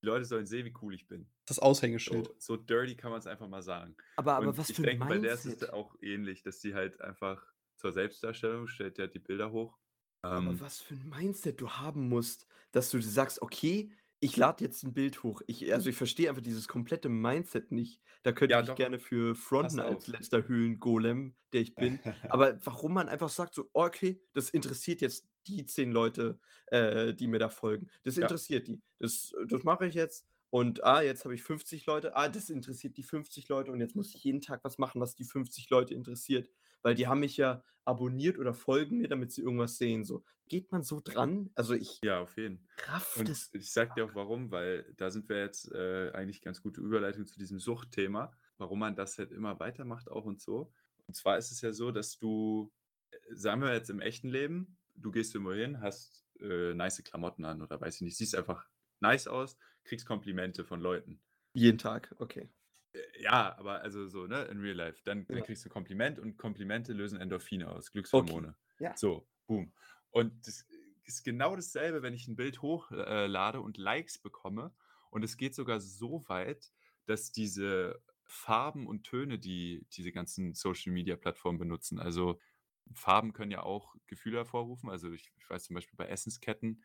[0.02, 1.28] die Leute sollen sehen, wie cool ich bin.
[1.46, 2.28] Das Aushängeschild.
[2.38, 3.96] So, so dirty kann man es einfach mal sagen.
[4.16, 6.76] Aber, aber was ich für ein denke, bei der ist es auch ähnlich, dass sie
[6.76, 7.44] halt einfach
[7.78, 9.78] zur Selbstdarstellung stellt, der die Bilder hoch.
[10.22, 14.64] Aber ähm, was für ein Mindset du haben musst, dass du sagst, okay, ich lade
[14.64, 15.42] jetzt ein Bild hoch.
[15.46, 18.02] Ich, also ich verstehe einfach dieses komplette Mindset nicht.
[18.24, 18.76] Da könnte ja, ich doch.
[18.76, 22.00] gerne für fronten als letzter Höhlengolem, der ich bin.
[22.30, 27.28] Aber warum man einfach sagt, so, okay, das interessiert jetzt die zehn Leute, äh, die
[27.28, 27.90] mir da folgen.
[28.04, 28.76] Das interessiert ja.
[28.76, 28.82] die.
[29.00, 30.28] Das, das mache ich jetzt.
[30.50, 32.16] Und ah, jetzt habe ich 50 Leute.
[32.16, 33.72] Ah, das interessiert die 50 Leute.
[33.72, 36.50] Und jetzt muss ich jeden Tag was machen, was die 50 Leute interessiert.
[36.84, 40.04] Weil die haben mich ja abonniert oder folgen mir, damit sie irgendwas sehen.
[40.04, 41.50] So geht man so dran?
[41.56, 42.00] Also ich.
[42.04, 45.72] Ja, auf jeden Kraft Und ich sag dir auch warum, weil da sind wir jetzt
[45.72, 50.26] äh, eigentlich ganz gute Überleitung zu diesem Suchtthema, warum man das halt immer weitermacht auch
[50.26, 50.72] und so.
[51.08, 52.74] Und zwar ist es ja so, dass du,
[53.12, 57.46] äh, sagen wir jetzt im echten Leben, du gehst irgendwo hin, hast äh, nice Klamotten
[57.46, 58.68] an oder weiß ich nicht, siehst einfach
[59.00, 61.22] nice aus, kriegst Komplimente von Leuten.
[61.54, 62.50] Jeden Tag, okay.
[62.94, 65.02] Äh, ja, aber also so, ne, in real life.
[65.06, 68.56] Dann, dann kriegst du Kompliment und Komplimente lösen Endorphine aus, Glückshormone.
[68.76, 68.84] Okay.
[68.84, 68.98] Ja.
[68.98, 69.72] So, boom.
[70.12, 70.66] Und das
[71.06, 74.74] ist genau dasselbe, wenn ich ein Bild hochlade äh, und Likes bekomme.
[75.10, 76.72] Und es geht sogar so weit,
[77.06, 82.40] dass diese Farben und Töne, die diese ganzen Social Media Plattformen benutzen, also
[82.94, 84.90] Farben können ja auch Gefühle hervorrufen.
[84.90, 86.84] Also ich, ich weiß zum Beispiel bei Essensketten,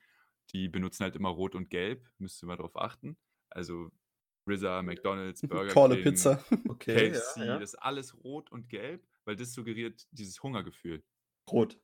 [0.53, 3.17] die benutzen halt immer Rot und Gelb, müsst ihr mal drauf achten.
[3.51, 3.91] Also
[4.49, 6.45] RZA, McDonalds, Burger Tolle King, Pizza.
[6.69, 7.59] Okay, KFC, ja, ja.
[7.59, 11.05] das ist alles rot und gelb, weil das suggeriert dieses Hungergefühl.
[11.51, 11.79] Rot.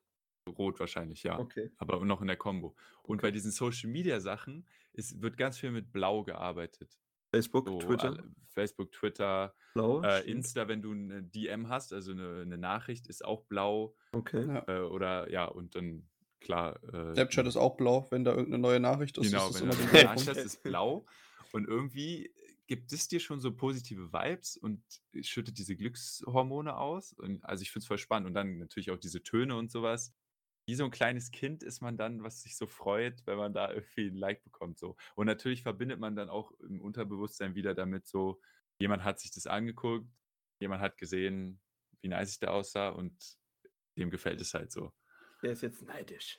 [0.49, 1.39] Rot wahrscheinlich, ja.
[1.39, 1.71] Okay.
[1.77, 2.75] Aber noch in der Combo.
[3.03, 6.99] Und bei diesen Social Media Sachen ist, wird ganz viel mit Blau gearbeitet.
[7.39, 8.09] Facebook, so, Twitter.
[8.09, 13.07] Alle, Facebook, Twitter, blau, äh, Insta, wenn du eine DM hast, also eine, eine Nachricht,
[13.07, 13.95] ist auch blau.
[14.13, 14.63] Okay.
[14.67, 16.09] Äh, oder ja, und dann
[16.41, 16.83] klar.
[16.93, 19.31] Äh, Snapchat ist auch blau, wenn da irgendeine neue Nachricht ist.
[19.31, 21.07] Genau, ist wenn Snapchat ist blau.
[21.53, 22.33] Und irgendwie
[22.67, 24.83] gibt es dir schon so positive Vibes und
[25.23, 27.13] schüttet diese Glückshormone aus.
[27.13, 28.29] Und also ich finde es voll spannend.
[28.29, 30.13] Und dann natürlich auch diese Töne und sowas
[30.69, 33.73] wie so ein kleines Kind ist man dann, was sich so freut, wenn man da
[33.73, 34.79] irgendwie ein Like bekommt.
[34.79, 34.97] So.
[35.15, 38.39] Und natürlich verbindet man dann auch im Unterbewusstsein wieder damit so,
[38.79, 40.07] jemand hat sich das angeguckt,
[40.61, 41.59] jemand hat gesehen,
[42.03, 43.17] wie nice ich da aussah und
[43.97, 44.93] dem gefällt es halt so.
[45.43, 46.39] Der ist jetzt neidisch.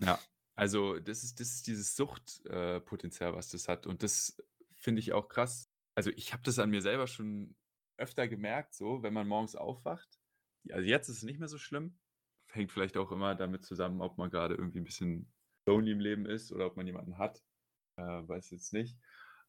[0.00, 0.18] Ja,
[0.54, 3.86] also das ist, das ist dieses Suchtpotenzial, äh, was das hat.
[3.86, 4.42] Und das
[4.76, 5.70] finde ich auch krass.
[5.94, 7.54] Also ich habe das an mir selber schon
[7.98, 10.08] öfter gemerkt, so, wenn man morgens aufwacht.
[10.70, 11.98] Also jetzt ist es nicht mehr so schlimm,
[12.50, 15.30] hängt vielleicht auch immer damit zusammen, ob man gerade irgendwie ein bisschen
[15.66, 17.42] lonely im Leben ist oder ob man jemanden hat.
[17.96, 18.96] Äh, weiß jetzt nicht.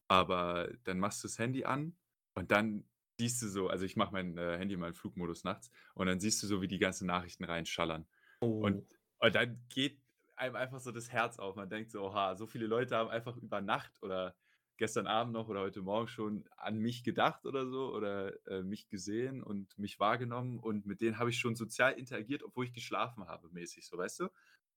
[0.08, 1.96] Aber dann machst du das Handy an
[2.34, 2.84] und dann
[3.18, 6.20] siehst du so, also ich mache mein äh, Handy mal in Flugmodus nachts und dann
[6.20, 8.06] siehst du so, wie die ganzen Nachrichten reinschallern.
[8.40, 8.60] Oh.
[8.64, 8.86] Und,
[9.18, 10.00] und dann geht
[10.36, 11.54] einem einfach so das Herz auf.
[11.56, 14.34] Man denkt so, oha, so viele Leute haben einfach über Nacht oder
[14.80, 18.88] gestern Abend noch oder heute Morgen schon an mich gedacht oder so oder äh, mich
[18.88, 23.28] gesehen und mich wahrgenommen und mit denen habe ich schon sozial interagiert, obwohl ich geschlafen
[23.28, 24.28] habe, mäßig, so weißt du?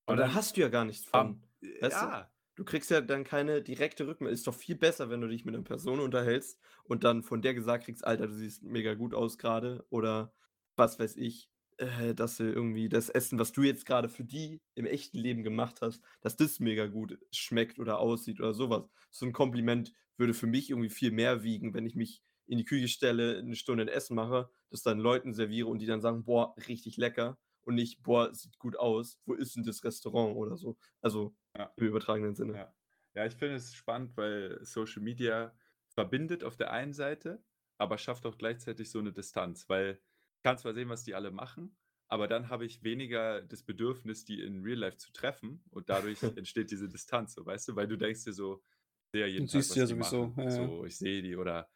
[0.05, 1.27] Und da hast du ja gar nichts von.
[1.27, 1.43] Um,
[1.79, 2.21] weißt ja.
[2.21, 2.27] Du?
[2.55, 4.33] du kriegst ja dann keine direkte Rückmeldung.
[4.33, 7.53] Ist doch viel besser, wenn du dich mit einer Person unterhältst und dann von der
[7.53, 10.33] gesagt kriegst, Alter, du siehst mega gut aus gerade oder
[10.75, 11.49] was weiß ich.
[11.79, 15.43] Äh, dass sie irgendwie das Essen, was du jetzt gerade für die im echten Leben
[15.43, 18.83] gemacht hast, dass das mega gut schmeckt oder aussieht oder sowas.
[19.11, 22.65] So ein Kompliment würde für mich irgendwie viel mehr wiegen, wenn ich mich in die
[22.65, 26.23] Küche stelle, eine Stunde ein Essen mache, das dann Leuten serviere und die dann sagen:
[26.25, 29.19] „Boah, richtig lecker“ und nicht: „Boah, sieht gut aus.
[29.25, 30.77] Wo ist denn das Restaurant?“ oder so.
[31.01, 31.73] Also, Ja.
[31.77, 32.59] im übertragenen Sinne.
[32.59, 32.73] Ja.
[33.15, 35.55] Ja, ich finde es spannend, weil Social Media
[35.87, 37.43] verbindet auf der einen Seite,
[37.77, 40.01] aber schafft auch gleichzeitig so eine Distanz, weil
[40.43, 41.77] kann zwar sehen, was die alle machen,
[42.07, 46.31] aber dann habe ich weniger das Bedürfnis, die in Real Life zu treffen und dadurch
[46.35, 47.75] entsteht diese Distanz, so, weißt du?
[47.75, 48.63] Weil du denkst dir so:
[49.05, 50.73] „Ich sehe ja jeden Du Tag, siehst ja sowieso, machen.“ ja.
[50.75, 51.69] So, ich sehe die oder,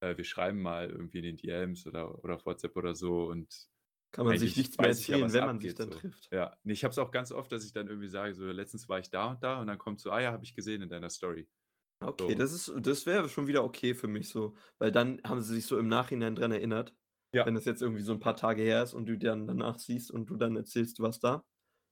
[0.00, 3.68] äh, wir schreiben mal irgendwie in den DMs oder oder auf WhatsApp oder so und
[4.12, 5.90] Kann man sich nichts mehr erzählen, wenn man sich dann so.
[5.90, 6.32] trifft.
[6.32, 6.56] Ja.
[6.62, 8.98] Ne, ich habe es auch ganz oft, dass ich dann irgendwie sage so: „Letztens war
[9.00, 11.10] ich da und da“ und dann kommt so: „Ah ja, habe ich gesehen in deiner
[11.10, 11.48] Story.“
[12.00, 12.36] Okay, So.
[12.36, 15.66] das ist das wäre schon wieder okay für mich so, weil dann haben sie sich
[15.66, 16.94] so im Nachhinein dran erinnert.
[17.34, 17.46] Ja.
[17.46, 20.10] Wenn das jetzt irgendwie so 'n paar Tage her ist und du dann danach siehst
[20.10, 21.44] und du dann erzählst, warst da.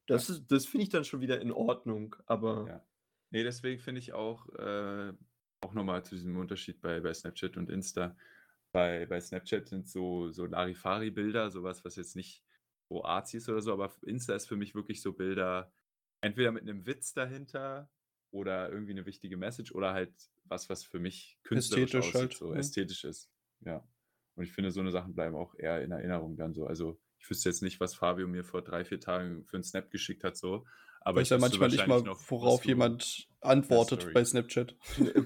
[0.09, 0.31] Das Ja.
[0.31, 2.85] ist das finde ich dann schon wieder in Ordnung, aber Ja.
[3.31, 5.13] Ne, deswegen finde ich auch, äh
[5.65, 8.17] auch noch mal zu diesem Unterschied bei bei Snapchat und Insta.
[8.73, 12.45] Bei bei Snapchat sind so so Larifari-Bilder, so was, was jetzt nicht
[12.89, 15.73] so arzi ist oder so, aber Insta ist für mich wirklich so Bilder
[16.21, 17.91] entweder mit 'nem Witz dahinter
[18.33, 22.35] oder irgendwie 'ne wichtige Message oder halt was, was für mich künstlerisch Ästhetisch aussieht, halt,
[22.35, 22.55] so ja.
[22.55, 23.31] ästhetisch ist.
[23.61, 23.87] Ja.
[24.37, 26.67] Und ich finde, so 'ne Sachen bleiben auch eher in Erinnerung dann so.
[26.67, 29.91] Also, ich wüsste jetzt nicht, was Fabio mir vor 3, 4 Tagen für 'n Snap
[29.91, 30.67] geschickt hat so,
[31.01, 34.77] aber Weiß ich ja wüsste manchmal nicht mal, noch, worauf du jemand antwortet bei Snapchat.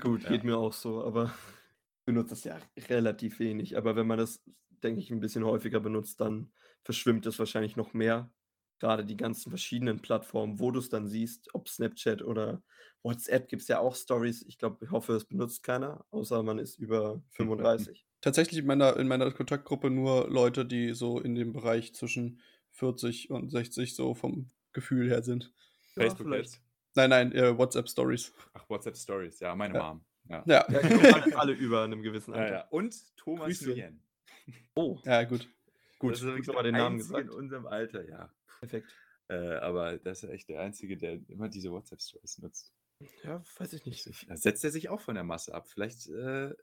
[0.01, 0.29] Gut, Ja.
[0.29, 1.27] geht mir auch so, aber
[2.01, 3.77] ich benutze das ja relativ wenig.
[3.77, 4.43] Aber wenn man das,
[4.83, 6.53] denke ich, 'n bisschen häufiger benutzt, dann
[6.85, 8.33] verschwimmt es wahrscheinlich noch mehr.
[8.81, 12.63] Grade die ganzen verschiedenen Plattformen, wo du's dann siehst, ob Snapchat oder
[13.03, 14.43] WhatsApp gibt's ja auch Stories.
[14.47, 18.03] Ich glaube ich hoffe, es benutzt keiner, außer man ist über 35.
[18.23, 22.41] Tatsächlich in meiner in meiner Kontaktgruppe nur Leute, die so in dem Bereich zwischen
[22.73, 25.53] 40 und 60 so vom Gefühl her sind.
[25.97, 26.53] Ja, Facebook vielleicht.
[26.55, 26.63] jetzt?
[26.95, 28.33] Nein, nein, äh, WhatsApp Stories.
[28.55, 29.83] Ach, WhatsApp Stories, ja, meine Ja.
[29.83, 30.05] Mom.
[30.29, 30.43] Ja.
[30.47, 30.67] Ja.
[30.69, 32.55] Ja, glaube alle über 'nem gewissen Ja, Alter.
[32.55, 32.69] ja.
[32.71, 33.71] Und Thomas Grüße.
[33.71, 34.03] Nguyen.
[34.75, 34.99] Oh.
[35.05, 35.49] Ja, gut.
[35.99, 37.31] Gut, Das ist mal den Namen Einzige in gesagt.
[37.31, 38.31] unserem Alter, ja.
[38.61, 38.93] Perfekt.
[39.29, 42.73] Äh, aber das ist echt der Einzige, der immer diese WhatsApp Stories nutzt.
[43.25, 44.07] Ja, weiß ich nicht.
[44.07, 45.69] Ich da setzt er sich auch von der Masse ab.
[45.69, 46.55] Vielleicht, äh,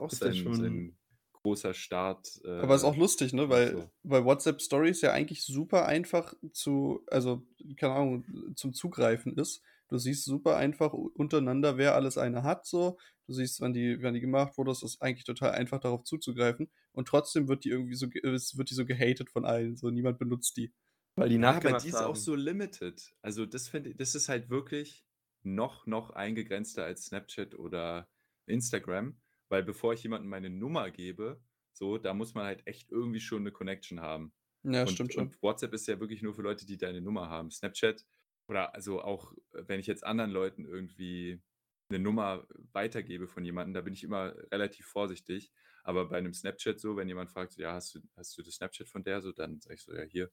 [0.00, 0.96] auch sein schon sein
[1.42, 3.90] großer Start, äh, Aber ist auch lustig, ne, weil so.
[4.02, 7.46] weil WhatsApp Stories ja eigentlich super einfach zu also,
[7.76, 9.62] keine Ahnung, zum Zugreifen ist.
[9.88, 12.98] Du siehst super einfach untereinander, wer alles eine hat so.
[13.26, 14.70] Du siehst, wann die wann die gemacht wurde.
[14.70, 18.74] Es ist eigentlich total einfach, darauf zuzugreifen und trotzdem wird die irgendwie so wird die
[18.74, 20.72] so gehatet von allen, so niemand benutzt die.
[21.16, 22.14] Weil die Ja, aber nachgemacht die ist auch haben.
[22.14, 23.12] so limited.
[23.22, 25.04] Also, das finde das ist halt wirklich
[25.42, 28.08] noch noch eingegrenzter als Snapchat oder
[28.46, 29.18] Instagram,
[29.50, 31.42] weil bevor ich jemandem meine Nummer gebe,
[31.72, 34.34] so, da muss man halt echt irgendwie schon 'ne Connection haben.
[34.64, 35.34] Ja, Und stimmt schon.
[35.34, 37.50] und WhatsApp ist ja wirklich nur für Leute, die deine Nummer haben.
[37.50, 38.06] Snapchat
[38.48, 41.42] oder also auch, äh, wenn ich jetzt anderen Leuten irgendwie
[41.90, 45.52] 'ne Nummer weitergebe von jemandem, da bin ich immer relativ vorsichtig.
[45.84, 48.54] Aber bei 'nem Snapchat so, wenn jemand fragt so: „Ja, hast du hast du das
[48.56, 50.30] Snapchat von der?“ So, dann sage ich so: „Ja, hier.“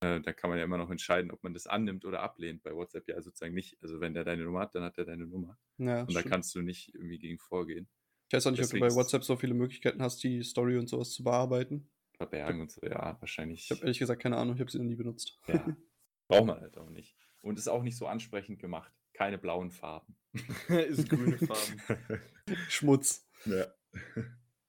[0.00, 2.62] Äh, da kann man ja immer noch entscheiden, ob man das annimmt oder ablehnt.
[2.64, 3.78] Bei WhatsApp ja sozusagen nicht.
[3.82, 5.58] Also, wenn der deine Nummer hat, dann hat er deine Nummer.
[5.78, 6.24] Ja, Und da stimmt.
[6.24, 7.88] kannst du nicht irgendwie gegen vorgehen.
[8.28, 10.78] Ich weiß auch nicht, ob du Deswegen bei WhatsApp so viele Möglichkeiten hast, die Story
[10.78, 11.90] und so was zu bearbeiten.
[12.16, 13.18] verbergen und so, ja,
[13.64, 15.40] Ich habe wahrscheinlich ehrlich gesagt keine Ahnung, ich habe sie noch nie benutzt.
[15.46, 15.76] ja,
[16.28, 17.16] braucht man halt auch nicht.
[17.40, 18.92] Und ist auch nicht so ansprechend gemacht.
[19.12, 20.16] Keine blauen Farben.
[20.68, 21.84] Ist grüne Farben.
[22.68, 23.26] Schmutz.
[23.44, 23.74] Ja.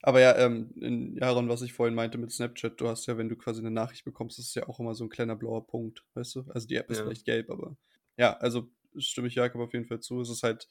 [0.01, 3.27] Aber ja, ähm, in Jaron, was ich vorhin meinte mit Snapchat, du hast ja, wenn
[3.29, 6.05] du quasi 'ne Nachricht bekommst, ist es ja auch immer so 'n kleiner blauer Punkt,
[6.13, 6.45] weißt du?
[6.53, 7.01] Also, die App ist Ja.
[7.01, 7.75] vielleicht gelb, aber
[8.17, 10.21] ja, also, stimme ich Jakob auf jeden Fall zu.
[10.21, 10.69] Es ist halt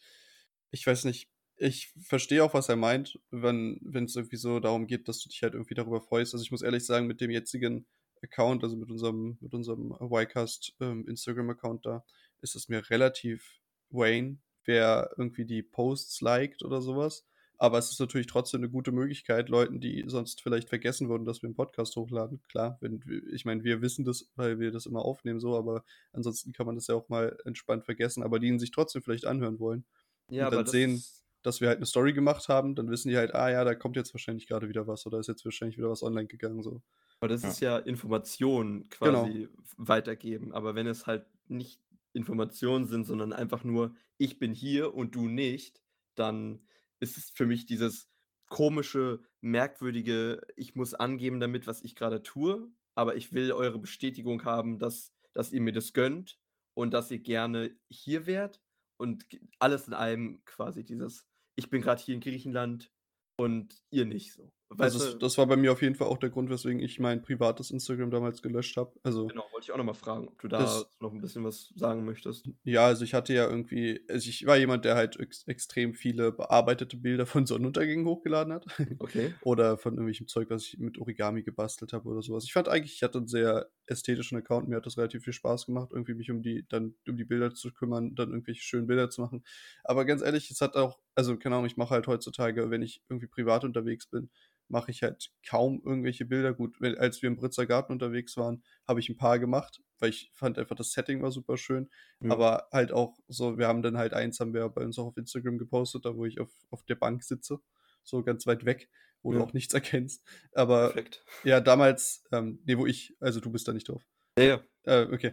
[0.70, 5.08] ich weiß nicht, ich verstehe auch, was er meint, wenn wenn's irgendwie so darum geht,
[5.08, 6.34] dass du dich halt irgendwie darüber freust.
[6.34, 7.86] Also, ich muss ehrlich sagen, mit dem jetzigen
[8.22, 12.04] Account, also, mit unserem mit unserem Ycast, ähm, Instagram-Account da,
[12.42, 17.26] ist es mir relativ Wayne, wer irgendwie die Posts liked oder so was.
[17.60, 21.42] Aber es ist natürlich trotzdem 'ne gute Möglichkeit, Leuten, die sonst vielleicht vergessen würden, dass
[21.42, 22.40] wir 'n Podcast hochladen.
[22.48, 23.00] Klar, wenn
[23.32, 26.76] ich meine, wir wissen das, weil wir das immer aufnehmen so, aber ansonsten kann man
[26.76, 29.84] das ja auch mal entspannt vergessen, aber die ihn sich trotzdem vielleicht anhören wollen
[30.30, 32.90] Ja, und aber dann das sehen, ist dass wir halt 'ne Story gemacht haben, dann
[32.90, 35.44] wissen die halt: „Ah ja, da kommt jetzt wahrscheinlich grade wieder was oder ist jetzt
[35.44, 36.82] wahrscheinlich wieder was online gegangen“, so.
[37.22, 37.54] Aber das Ja.
[37.54, 39.30] ist ja Informationen Genau.
[39.30, 40.52] quasi w weitergeben.
[40.52, 41.82] Aber wenn es halt nicht
[42.12, 45.82] Informationen sind, sondern einfach nur: „Ich bin hier und du nicht“,
[46.14, 46.68] dann
[47.00, 48.08] ist es für mich dieses
[48.48, 54.44] komische, merkwürdige: „Ich muss angeben damit, was ich grade tue, aber ich will eure Bestätigung
[54.44, 56.38] haben, dass dass ihr mir das gönnt
[56.74, 58.62] und dass ihr gerne hier wärt.“
[58.96, 59.26] Und
[59.58, 61.27] alles in einem quasi dieses:
[61.58, 62.92] „Ich bin grad hier in Griechenland
[63.36, 64.52] und ihr nicht“, so.
[64.78, 67.20] also das, das, war bei mir auf jeden Fall auch der Grund, weswegen ich mein
[67.20, 68.92] privates Instagram damals gelöscht habe.
[69.02, 71.72] Also genau, wollte ich auch nochmal fragen, ob du da das, noch ein bisschen was
[71.74, 72.48] sagen möchtest.
[72.62, 76.30] Ja, also ich hatte ja irgendwie, also ich war jemand, der halt ex extrem viele
[76.30, 78.66] bearbeitete Bilder von Sonnenuntergängen hochgeladen hat.
[79.00, 79.34] Okay.
[79.42, 82.44] oder von irgendwelchem Zeug, was ich mit Origami gebastelt habe oder sowas.
[82.44, 85.66] Ich fand eigentlich, ich hatte einen sehr ästhetischen Account, mir hat das relativ viel Spaß
[85.66, 89.10] gemacht, irgendwie mich um die, dann um die Bilder zu kümmern, dann irgendwelche schönen Bilder
[89.10, 89.44] zu machen.
[89.84, 93.02] Aber ganz ehrlich, es hat auch, also keine Ahnung, ich mache halt heutzutage, wenn ich
[93.08, 94.30] irgendwie privat unterwegs bin,
[94.68, 96.52] mache ich halt kaum irgendwelche Bilder.
[96.52, 100.30] Gut, als wir im Britzer Garten unterwegs waren, habe ich ein paar gemacht, weil ich
[100.34, 101.88] fand einfach das Setting war super schön.
[102.20, 102.32] Ja.
[102.32, 105.16] Aber halt auch so, wir haben dann halt eins, haben wir bei uns auch auf
[105.16, 107.60] Instagram gepostet, da wo ich auf, auf der Bank sitze,
[108.04, 108.88] so ganz weit weg,
[109.22, 109.38] wo ja.
[109.38, 110.24] du auch nichts erkennst.
[110.52, 111.24] Aber Perfekt.
[111.44, 114.02] ja, damals, ähm, nee, wo ich, also du bist da nicht drauf.
[114.38, 114.60] Ja, ja.
[114.84, 115.32] Äh, okay.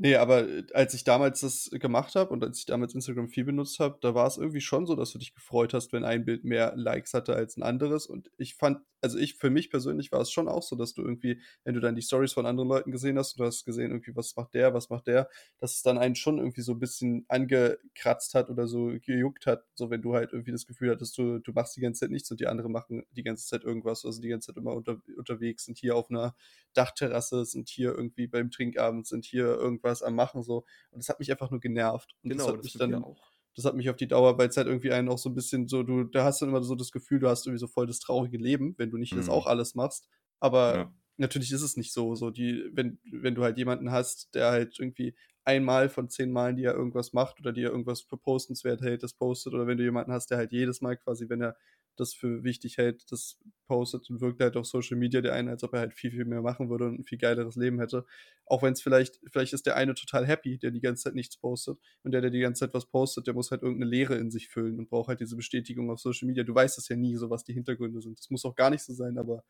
[0.00, 3.44] Nee, aber äh, als ich damals das gemacht habe und als ich damals Instagram viel
[3.44, 6.24] benutzt habe, da war es irgendwie schon so, dass du dich gefreut hast, wenn ein
[6.24, 8.06] Bild mehr Likes hatte als ein anderes.
[8.06, 11.02] Und ich fand, also ich, für mich persönlich war es schon auch so, dass du
[11.02, 13.90] irgendwie, wenn du dann die Stories von anderen Leuten gesehen hast und du hast gesehen,
[13.90, 15.28] irgendwie, was macht der, was macht der,
[15.58, 19.64] dass es dann einen schon irgendwie so ein bisschen angekratzt hat oder so gejuckt hat,
[19.74, 22.30] so wenn du halt irgendwie das Gefühl hattest, du, du machst die ganze Zeit nichts
[22.30, 25.64] und die anderen machen die ganze Zeit irgendwas, also die ganze Zeit immer unter, unterwegs,
[25.64, 26.36] sind hier auf einer
[26.74, 30.64] Dachterrasse, sind hier irgendwie beim Trinkabend, sind hier irgendwas am Machen, so.
[30.90, 32.14] Und das hat mich einfach nur genervt.
[32.22, 33.28] Und genau, das hat das mich dann auch
[33.58, 35.66] das hat mich auf die Dauer, weil es halt irgendwie einen auch so ein bisschen
[35.66, 37.98] so, du, da hast du immer so das Gefühl, du hast irgendwie so voll das
[37.98, 39.16] traurige Leben, wenn du nicht mhm.
[39.16, 40.08] das auch alles machst.
[40.38, 40.94] Aber ja.
[41.16, 42.14] natürlich ist es nicht so.
[42.14, 46.54] So, die, wenn, wenn du halt jemanden hast, der halt irgendwie einmal von zehn Malen,
[46.54, 49.76] die er irgendwas macht oder die er irgendwas für postenswert hält, das postet, oder wenn
[49.76, 51.56] du jemanden hast, der halt jedes Mal quasi, wenn er
[52.00, 55.62] das für wichtig hält, das postet und wirkt halt auf Social Media der eine, als
[55.62, 58.04] ob er halt viel, viel mehr machen würde und ein viel geileres Leben hätte.
[58.46, 61.36] Auch wenn es vielleicht, vielleicht ist der eine total happy, der die ganze Zeit nichts
[61.36, 61.78] postet.
[62.02, 64.48] Und der, der die ganze Zeit was postet, der muss halt irgendeine Leere in sich
[64.48, 66.44] füllen und braucht halt diese Bestätigung auf Social Media.
[66.44, 68.18] Du weißt es ja nie, so was die Hintergründe sind.
[68.18, 69.44] Das muss auch gar nicht so sein, aber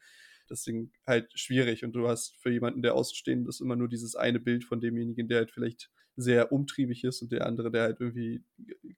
[0.50, 1.84] deswegen halt schwierig.
[1.84, 5.28] Und du hast für jemanden, der außenstehend ist, immer nur dieses eine Bild von demjenigen,
[5.28, 8.42] der halt vielleicht sehr umtriebig ist und der andere, der halt irgendwie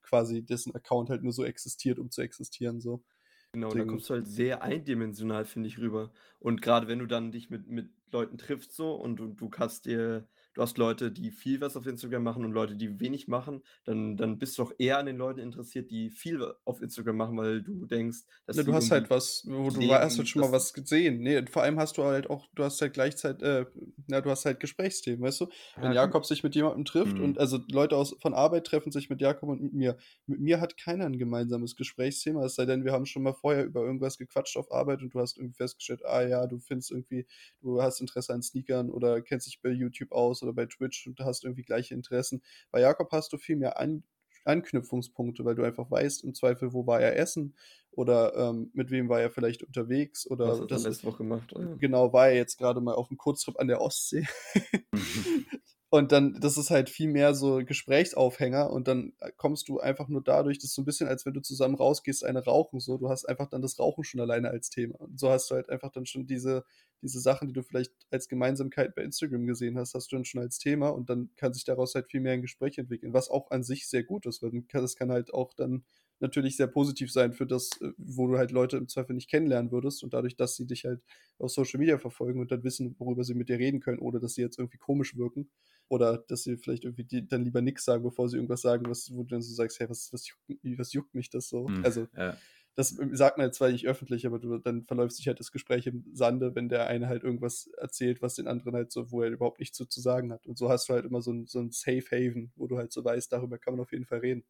[0.03, 3.05] quasi dessen Account halt nur so existiert, um zu existieren, so.
[3.53, 6.13] Genau, da kommst du halt sehr eindimensional, finde ich, rüber.
[6.39, 9.87] Und gerade wenn du dann dich mit, mit Leuten triffst so und du, du kannst
[9.87, 13.63] dir du hast Leute, die viel was auf Instagram machen und Leute, die wenig machen,
[13.85, 17.37] dann, dann bist du auch eher an den Leuten interessiert, die viel auf Instagram machen,
[17.37, 20.53] weil du denkst, dass ja, du hast halt was, wo du hast halt schon mal
[20.53, 21.21] was gesehen.
[21.21, 23.67] Nee, vor allem hast du halt auch, du hast halt gleichzeitig, äh,
[24.09, 25.49] na, du hast halt Gesprächsthemen, weißt du?
[25.77, 27.25] Wenn ja, Jakob sich mit jemandem trifft mhm.
[27.25, 29.97] und also Leute aus von Arbeit treffen sich mit Jakob und mit mir.
[30.27, 33.65] Mit mir hat keiner ein gemeinsames Gesprächsthema, es sei denn, wir haben schon mal vorher
[33.65, 37.27] über irgendwas gequatscht auf Arbeit und du hast irgendwie festgestellt, ah ja, du findest irgendwie,
[37.61, 41.19] du hast Interesse an Sneakern oder kennst dich bei YouTube aus oder bei Twitch und
[41.19, 42.43] du hast irgendwie gleiche Interessen.
[42.71, 44.05] Bei Jakob hast du viel mehr An
[44.45, 47.55] Anknüpfungspunkte, weil du einfach weißt, im Zweifel, wo war er essen
[47.91, 51.53] oder ähm, mit wem war er vielleicht unterwegs oder Was hat er letzte Woche gemacht.
[51.55, 51.75] Oh, ja.
[51.79, 54.27] Genau, war er jetzt gerade mal auf einem Kurztrip an der Ostsee.
[55.93, 60.07] Und dann, das ist halt viel mehr so Gesprächsaufhänger und dann äh, kommst du einfach
[60.07, 62.97] nur dadurch, das ist so ein bisschen, als wenn du zusammen rausgehst, eine rauchen, so.
[62.97, 65.01] Du hast einfach dann das Rauchen schon alleine als Thema.
[65.01, 66.65] Und so hast du halt einfach dann schon diese,
[67.03, 70.41] diese Sachen, die du vielleicht als Gemeinsamkeit bei Instagram gesehen hast, hast du dann schon
[70.41, 73.51] als Thema und dann kann sich daraus halt viel mehr ein Gespräch entwickeln, was auch
[73.51, 75.85] an sich sehr gut ist, weil das kann halt auch dann
[76.21, 79.73] natürlich sehr positiv sein für das, äh, wo du halt Leute im Zweifel nicht kennenlernen
[79.73, 81.01] würdest und dadurch, dass sie dich halt
[81.39, 84.35] auf Social Media verfolgen und dann wissen, worüber sie mit dir reden können, oder dass
[84.35, 85.51] sie jetzt irgendwie komisch wirken
[85.91, 89.13] oder dass sie vielleicht irgendwie die, dann lieber nichts sagen, bevor sie irgendwas sagen, was,
[89.13, 91.67] wo du dann so sagst, hey, was, was, juckt, was juckt mich das so?
[91.67, 92.37] Hm, also ja.
[92.77, 95.89] das sagt man jetzt zwar nicht öffentlich, aber du, dann verläuft sich halt das Gespräch
[95.89, 99.31] im Sande, wenn der eine halt irgendwas erzählt, was den anderen halt so, wo er
[99.31, 100.47] überhaupt nichts zu, zu sagen hat.
[100.47, 102.93] Und so hast du halt immer so ein, so ein Safe Haven, wo du halt
[102.93, 104.45] so weißt, darüber kann man auf jeden Fall reden.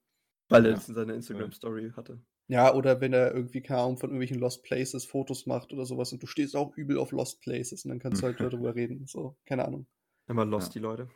[0.51, 2.21] Weil er das in seiner Instagram-Story hatte.
[2.49, 6.13] Ja, oder wenn er irgendwie, keine Ahnung, von irgendwelchen Lost Places Fotos macht oder sowas
[6.13, 9.07] und du stehst auch übel auf Lost Places und dann kannst du halt darüber reden.
[9.07, 9.87] So, keine Ahnung.
[10.27, 10.73] Immer Lost, ja.
[10.75, 11.09] die Leute.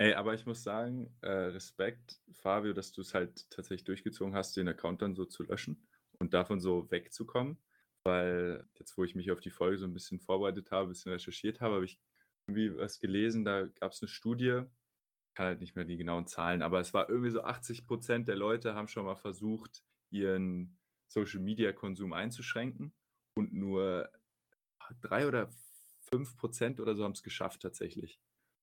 [0.00, 4.56] Ey, aber ich muss sagen, äh, Respekt, Fabio, dass du es halt tatsächlich durchgezogen hast,
[4.56, 5.88] den Account dann so zu löschen
[6.20, 7.58] und davon so wegzukommen.
[8.04, 11.12] Weil jetzt, wo ich mich auf die Folge so ein bisschen vorbereitet habe, ein bisschen
[11.12, 12.00] recherchiert habe, habe ich
[12.46, 14.62] irgendwie was gelesen, da gab es eine Studie,
[15.34, 18.36] kann halt nicht mehr die genauen Zahlen, aber es war irgendwie so 80 Prozent der
[18.36, 20.78] Leute haben schon mal versucht, ihren
[21.08, 22.94] Social Media Konsum einzuschränken
[23.34, 24.10] und nur
[25.00, 25.50] drei oder
[26.00, 28.20] fünf Prozent oder so haben es geschafft tatsächlich.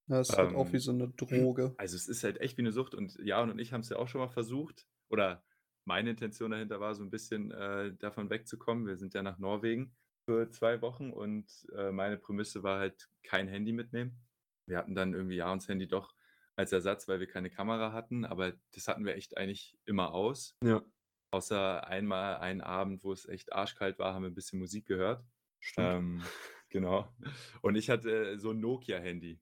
[0.08, 1.74] Ja, es ist ähm, halt auch wie so eine Droge.
[1.78, 3.98] Also es ist halt echt wie eine Sucht und Jan und ich haben es ja
[3.98, 5.44] auch schon mal versucht oder
[5.86, 8.88] meine Intention dahinter war so ein bisschen äh, davon wegzukommen.
[8.88, 9.96] Wir sind ja nach Norwegen
[10.26, 14.20] für zwei Wochen und äh, meine Prämisse war halt kein Handy mitnehmen.
[14.68, 16.16] Wir hatten dann irgendwie ja uns Handy doch
[16.56, 20.58] als Ersatz, weil wir keine Kamera hatten, aber das hatten wir echt eigentlich immer aus.
[20.64, 20.84] Ja.
[21.32, 25.24] Außer einmal einen Abend, wo es echt arschkalt war, haben wir ein bisschen Musik gehört.
[25.60, 25.88] Stimmt.
[25.88, 26.24] Ähm,
[26.70, 27.14] genau.
[27.62, 29.40] Und ich hatte so ein Nokia-Handy.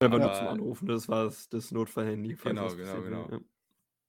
[0.00, 2.36] Einfach nur zum Anrufen, das war das, Notfallhandy.
[2.36, 3.28] Genau, genau, genau.
[3.30, 3.40] Ja.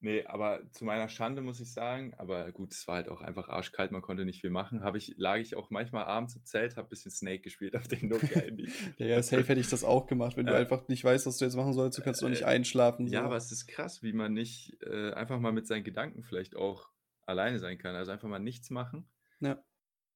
[0.01, 3.49] Nee, aber zu meiner Schande muss ich sagen, aber gut, es war halt auch einfach
[3.49, 4.83] arschkalt, man konnte nicht viel machen.
[4.83, 7.87] Habe ich, lag ich auch manchmal abends im Zelt, habe ein bisschen Snake gespielt auf
[7.87, 8.69] dem Nokia-Handy.
[8.97, 10.37] ja, safe hätte ich das auch gemacht.
[10.37, 12.45] Wenn du einfach nicht weißt, was du jetzt machen sollst, du kannst doch nicht äh,
[12.45, 13.07] einschlafen.
[13.07, 13.13] So.
[13.15, 16.55] Ja, aber es ist krass, wie man nicht äh, einfach mal mit seinen Gedanken vielleicht
[16.55, 16.91] auch
[17.25, 17.95] alleine sein kann.
[17.95, 19.09] Also einfach mal nichts machen.
[19.39, 19.63] Ja.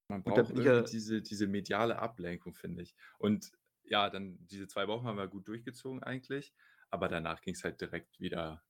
[0.08, 2.96] Man braucht irgendwie diese, diese mediale Ablenkung, finde ich.
[3.18, 3.52] Und
[3.90, 6.54] ja, dann diese zwei Wochen haben wir gut durchgezogen eigentlich,
[6.90, 8.64] aber danach ging es halt direkt wieder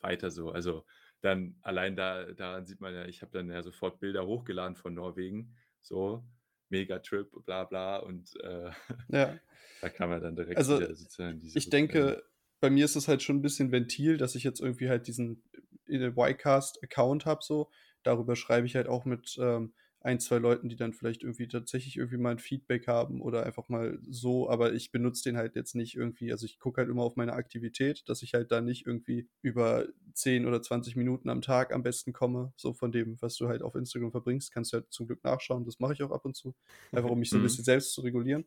[0.00, 0.50] weiter so.
[0.50, 0.84] Also
[1.20, 4.94] dann allein da, daran sieht man ja, ich habe dann ja sofort Bilder hochgeladen von
[4.94, 6.24] Norwegen, so
[6.68, 8.70] Megatrip, bla bla und äh,
[9.08, 9.38] ja.
[9.80, 11.58] da kam er dann direkt also, sozusagen diese.
[11.58, 12.22] Ich denke,
[12.60, 15.42] bei mir ist es halt schon ein bisschen Ventil, dass ich jetzt irgendwie halt diesen
[15.88, 17.70] äh, Y-Cast-Account habe, so.
[18.02, 19.74] Darüber schreibe ich halt auch mit ähm,
[20.06, 23.68] ein, zwei Leuten, die dann vielleicht irgendwie tatsächlich irgendwie mal ein Feedback haben oder einfach
[23.68, 27.02] mal so, aber ich benutze den halt jetzt nicht irgendwie, also ich gucke halt immer
[27.02, 31.42] auf meine Aktivität, dass ich halt da nicht irgendwie über 10 oder 20 Minuten am
[31.42, 34.76] Tag am besten komme, so von dem, was du halt auf Instagram verbringst, kannst du
[34.76, 36.54] halt zum Glück nachschauen, das mache ich auch ab und zu,
[36.92, 37.46] einfach um mich so ein mhm.
[37.46, 38.44] bisschen selbst zu regulieren.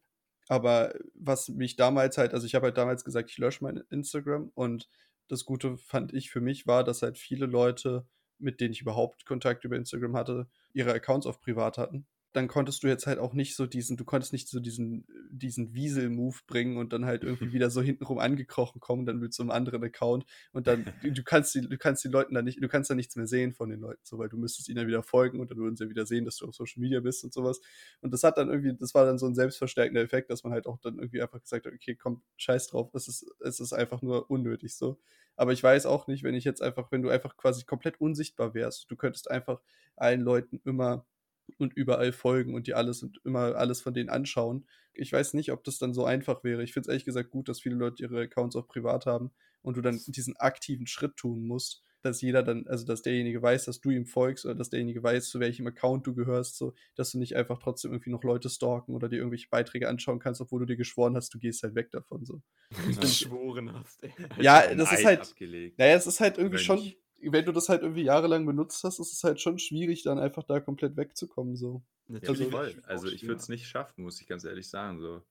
[0.47, 4.49] Aber was mich damals halt, also ich habe halt damals gesagt, ich lösche mein Instagram
[4.55, 4.89] und
[5.27, 8.07] das Gute fand ich für mich war, dass halt viele Leute
[8.39, 12.83] mit denen ich überhaupt Kontakt über Instagram hatte, ihre Accounts auf privat hatten dann konntest
[12.83, 16.77] du jetzt halt auch nicht so diesen, du konntest nicht so diesen, diesen Wiesel-Move bringen
[16.77, 20.25] und dann halt irgendwie wieder so hintenrum angekrochen kommen, dann mit so einem anderen Account
[20.51, 23.15] und dann, du kannst die, du kannst die Leuten dann nicht, du kannst da nichts
[23.15, 25.57] mehr sehen von den Leuten, so, weil du müsstest ihnen dann wieder folgen und dann
[25.57, 27.61] würden sie wieder sehen, dass du auf Social Media bist und sowas.
[28.01, 30.67] Und das hat dann irgendwie, das war dann so ein selbstverstärkender Effekt, dass man halt
[30.67, 34.01] auch dann irgendwie einfach gesagt hat, okay, komm, scheiß drauf, es ist, es ist einfach
[34.01, 34.99] nur unnötig so.
[35.39, 38.53] Aber ich weiß auch nicht, wenn ich jetzt einfach, wenn du einfach quasi komplett unsichtbar
[38.53, 39.61] wärst, du könntest einfach
[39.95, 41.05] allen Leuten immer
[41.57, 44.67] und überall folgen und die alles und immer alles von denen anschauen.
[44.93, 46.61] Ich weiß nicht, ob das dann so einfach wäre.
[46.63, 49.31] Ich finde es ehrlich gesagt gut, dass viele Leute ihre Accounts auch privat haben
[49.61, 53.65] und du dann diesen aktiven Schritt tun musst, dass jeder dann, also dass derjenige weiß,
[53.65, 57.11] dass du ihm folgst oder dass derjenige weiß, zu welchem Account du gehörst, so, dass
[57.11, 60.61] du nicht einfach trotzdem irgendwie noch Leute stalken oder dir irgendwelche Beiträge anschauen kannst, obwohl
[60.61, 62.41] du dir geschworen hast, du gehst halt weg davon, so.
[62.99, 64.13] Geschworen hast, ey.
[64.39, 65.77] Ja, das ist halt, abgelegt.
[65.77, 69.13] naja, es ist halt irgendwie schon, wenn du das halt irgendwie jahrelang benutzt hast, ist
[69.13, 71.55] es halt schon schwierig, dann einfach da komplett wegzukommen.
[71.55, 71.83] So.
[72.07, 72.41] Natürlich.
[72.41, 72.83] Also, voll.
[72.85, 74.99] also ich würde es nicht schaffen, muss ich ganz ehrlich sagen.
[74.99, 75.21] So.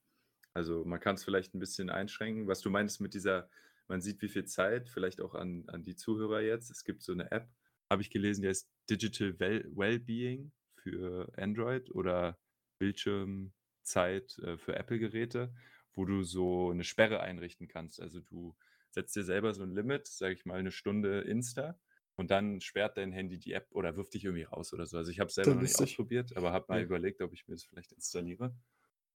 [0.54, 2.46] Also man kann es vielleicht ein bisschen einschränken.
[2.46, 3.48] Was du meinst mit dieser,
[3.88, 6.70] man sieht wie viel Zeit, vielleicht auch an, an die Zuhörer jetzt.
[6.70, 7.48] Es gibt so eine App,
[7.90, 12.38] habe ich gelesen, die heißt Digital Wellbeing für Android oder
[12.78, 15.52] Bildschirmzeit äh, für Apple-Geräte,
[15.94, 18.00] wo du so eine Sperre einrichten kannst.
[18.00, 18.54] Also du
[18.90, 21.78] setzt dir selber so ein Limit, sage ich mal eine Stunde Insta
[22.16, 24.98] und dann sperrt dein Handy die App oder wirft dich irgendwie raus oder so.
[24.98, 26.84] Also ich habe es selber noch nicht ausprobiert, aber habe mal ja.
[26.84, 28.54] überlegt, ob ich mir das vielleicht installiere.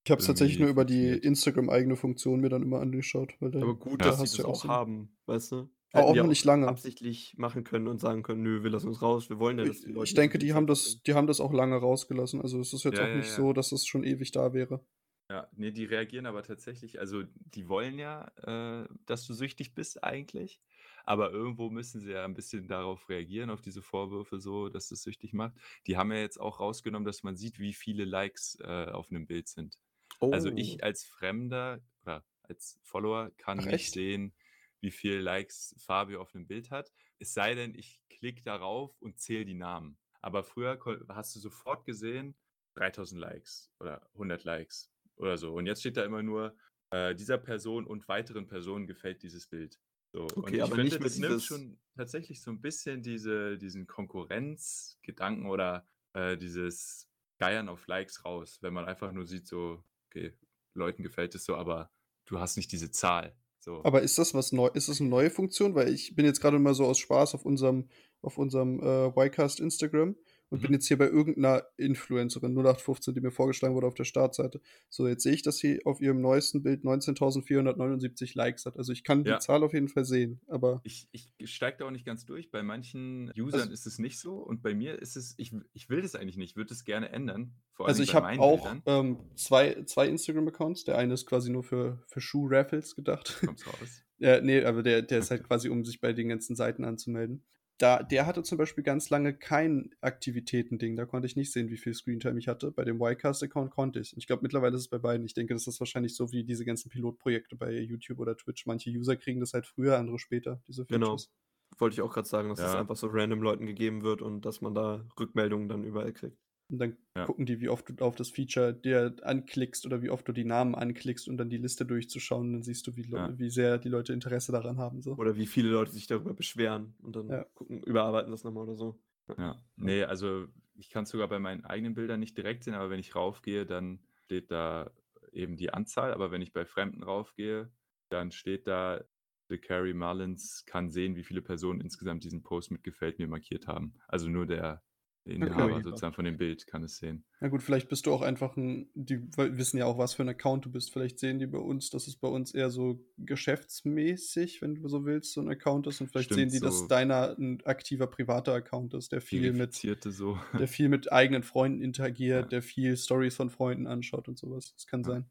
[0.06, 3.36] Ich habe es tatsächlich nur über die Instagram-eigene Funktion mir dann immer angeschaut.
[3.40, 5.70] Weil aber gut, ja, dass sie das auch haben, weißt du?
[5.94, 6.68] Aber auch nicht lange.
[6.68, 9.82] absichtlich machen können und sagen können, nö, wir lassen uns raus, wir wollen ja, dass
[9.82, 10.06] die Leute.
[10.06, 12.42] Ich denke, die haben das, die haben das auch lange rausgelassen.
[12.42, 14.84] Also es ist jetzt ja, auch nicht so, dass es schon ewig da wäre.
[15.30, 20.04] Ja, ne, die reagieren aber tatsächlich also, die wollen ja, äh, dass du süchtig bist
[20.04, 20.60] eigentlich,
[21.06, 25.04] aber irgendwo müssen sie ja ein bisschen darauf reagieren, auf diese Vorwürfe so, dass es
[25.04, 25.54] süchtig macht.
[25.88, 29.26] Die haben ja jetzt auch rausgenommen, dass man sieht, wie viele Likes, äh, auf einem
[29.26, 29.80] Bild sind.
[30.20, 30.86] Also, ich oh.
[30.86, 33.94] als Fremder oder als Follower kann Ach nicht echt?
[33.94, 34.34] sehen,
[34.82, 36.92] wie viele Likes Fabio auf einem Bild hat.
[37.20, 39.98] Es sei denn, ich klicke darauf und zähle die Namen.
[40.22, 42.36] Aber früher hast du sofort gesehen,
[42.76, 45.54] 3.000 Likes oder 100 Likes oder so.
[45.54, 46.56] Und jetzt steht da immer nur,
[46.90, 49.80] äh, dieser Person und weiteren Personen gefällt dieses Bild.
[50.12, 50.26] So.
[50.26, 53.88] Okay, und ich aber finde, nicht das nimmt schon tatsächlich so ein bisschen diese, diesen
[53.88, 57.10] Konkurrenzgedanken oder äh, dieses
[57.40, 59.84] Geiern auf Likes raus, wenn man einfach nur sieht, so,
[60.14, 60.34] okay,
[60.74, 61.92] Leuten gefällt es so, aber
[62.26, 63.36] du hast nicht diese Zahl.
[63.60, 63.84] So.
[63.84, 64.70] Aber ist das was neu?
[64.74, 65.74] Ist das eine neue Funktion?
[65.74, 67.88] Weil ich bin jetzt gerade mal so aus Spaß auf unserem,
[68.22, 70.16] auf unserem äh, Ycast Instagram
[70.54, 70.66] und mhm.
[70.66, 74.62] bin jetzt hier bei irgendeiner Influencerin 0815, die mir vorgeschlagen wurde auf der Startseite.
[74.88, 78.78] So, jetzt sehe ich, dass sie auf ihrem neuesten Bild 19.479 Likes hat.
[78.78, 79.34] Also ich kann ja.
[79.34, 80.80] die Zahl auf jeden Fall sehen, aber.
[80.84, 82.52] Ich, ich steige da auch nicht ganz durch.
[82.52, 85.90] Bei manchen Usern also, ist es nicht so und bei mir ist es, ich, ich
[85.90, 87.56] will das eigentlich nicht, ich würde es gerne ändern.
[87.80, 90.84] also ich habe auch ähm, zwei, zwei Instagram-Accounts.
[90.84, 93.40] Der eine ist quasi nur für, für Schuh-Raffles gedacht.
[93.44, 94.04] Kommt's raus.
[94.20, 97.44] ja, nee, aber der, der ist halt quasi, um sich bei den ganzen Seiten anzumelden
[97.84, 100.96] da, der hatte zum Beispiel ganz lange kein Aktivitäten-Ding.
[100.96, 102.72] Da konnte ich nicht sehen, wie viel Screentime ich hatte.
[102.72, 104.14] Bei dem Ycast-Account konnte ich.
[104.14, 105.26] Und ich glaube, mittlerweile ist es bei beiden.
[105.26, 108.66] Ich denke, das ist wahrscheinlich so wie diese ganzen Pilotprojekte bei YouTube oder Twitch.
[108.68, 111.08] Manche User kriegen das halt früher, andere später, diese genau.
[111.08, 111.26] Features.
[111.26, 111.80] Genau.
[111.82, 114.62] wollte ich auch gerade sagen, dass es einfach so random Leuten gegeben wird und dass
[114.62, 116.38] man da Rückmeldungen dann überall kriegt.
[116.70, 117.26] Und dann ja.
[117.26, 120.46] gucken die, wie oft du auf das Feature dir anklickst oder wie oft du die
[120.46, 122.54] Namen anklickst und dann die Liste durchzuschauen.
[122.54, 123.38] Dann siehst du, wie, ja.
[123.38, 125.02] wie sehr die Leute Interesse daran haben.
[125.02, 125.16] So.
[125.16, 127.44] Oder wie viele Leute sich darüber beschweren und dann ja.
[127.54, 129.00] gucken, überarbeiten das nochmal oder so.
[129.38, 132.90] Ja, nee, also ich kann es sogar bei meinen eigenen Bildern nicht direkt sehen, aber
[132.90, 134.92] wenn ich raufgehe, dann steht da
[135.32, 136.14] eben die Anzahl.
[136.14, 137.72] Aber wenn ich bei Fremden raufgehe,
[138.10, 139.04] dann steht da,
[139.50, 143.68] The Carrie Mullins kann sehen, wie viele Personen insgesamt diesen Post mit Gefällt mir markiert
[143.68, 143.94] haben.
[144.08, 144.82] Also nur der
[145.26, 145.84] der Inhaber okay.
[145.84, 147.24] sozusagen von dem Bild kann es sehen.
[147.40, 150.30] Na gut, vielleicht bist du auch einfach ein, die wissen ja auch, was für ein
[150.30, 150.92] Account du bist.
[150.92, 155.06] Vielleicht sehen die bei uns, dass es bei uns eher so geschäftsmäßig, wenn du so
[155.06, 156.02] willst, so ein Account ist.
[156.02, 159.54] Und vielleicht Stimmt, sehen die, so dass deiner ein aktiver privater Account ist, der viel
[159.54, 160.38] mit, so.
[160.60, 162.50] der viel mit eigenen Freunden interagiert, ja.
[162.50, 164.74] der viel Stories von Freunden anschaut und sowas.
[164.74, 165.08] Das kann ja.
[165.08, 165.26] sein.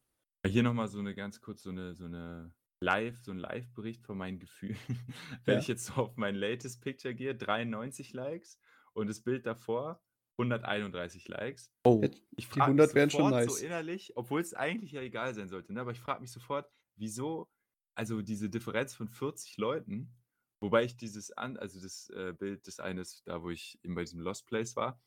[0.47, 4.16] Hier nochmal so eine ganz kurz so eine, so eine Live, so ein Live-Bericht von
[4.16, 4.78] meinen Gefühlen.
[5.45, 5.61] wenn ja.
[5.61, 8.59] ich jetzt so auf mein latest Picture gehe, 93 Likes
[8.95, 10.03] und das Bild davor
[10.38, 11.70] 131 Likes.
[11.84, 12.03] Oh,
[12.36, 13.59] ich die 100 wären schon nice.
[13.59, 15.80] so innerlich, obwohl es eigentlich ja egal sein sollte, ne?
[15.80, 17.49] aber ich frage mich sofort, wieso,
[17.95, 20.14] also diese Differenz von 40 Leuten,
[20.61, 24.03] wobei ich dieses, an, also das äh, Bild des eines, da wo ich eben bei
[24.03, 25.01] diesem Lost Place war,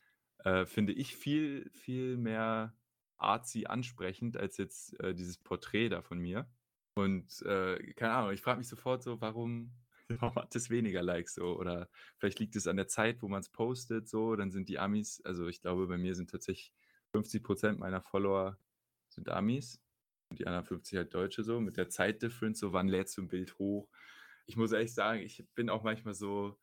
[0.44, 2.76] äh, finde ich viel, viel mehr
[3.18, 6.48] artsy ansprechend als jetzt äh, dieses Porträt da von mir.
[6.94, 9.72] Und äh, keine Ahnung, ich frage mich sofort so, warum,
[10.20, 11.56] warum hat es weniger Likes so?
[11.56, 11.88] Oder
[12.18, 15.20] vielleicht liegt es an der Zeit, wo man es postet, so, dann sind die Amis,
[15.24, 16.72] also ich glaube, bei mir sind tatsächlich
[17.12, 18.58] 50 Prozent meiner Follower
[19.08, 19.80] sind Amis
[20.30, 23.28] und die anderen 50 halt Deutsche so, mit der Zeitdifferenz, so, wann lädst du ein
[23.28, 23.88] Bild hoch?
[24.46, 26.56] Ich muss ehrlich sagen, ich bin auch manchmal so,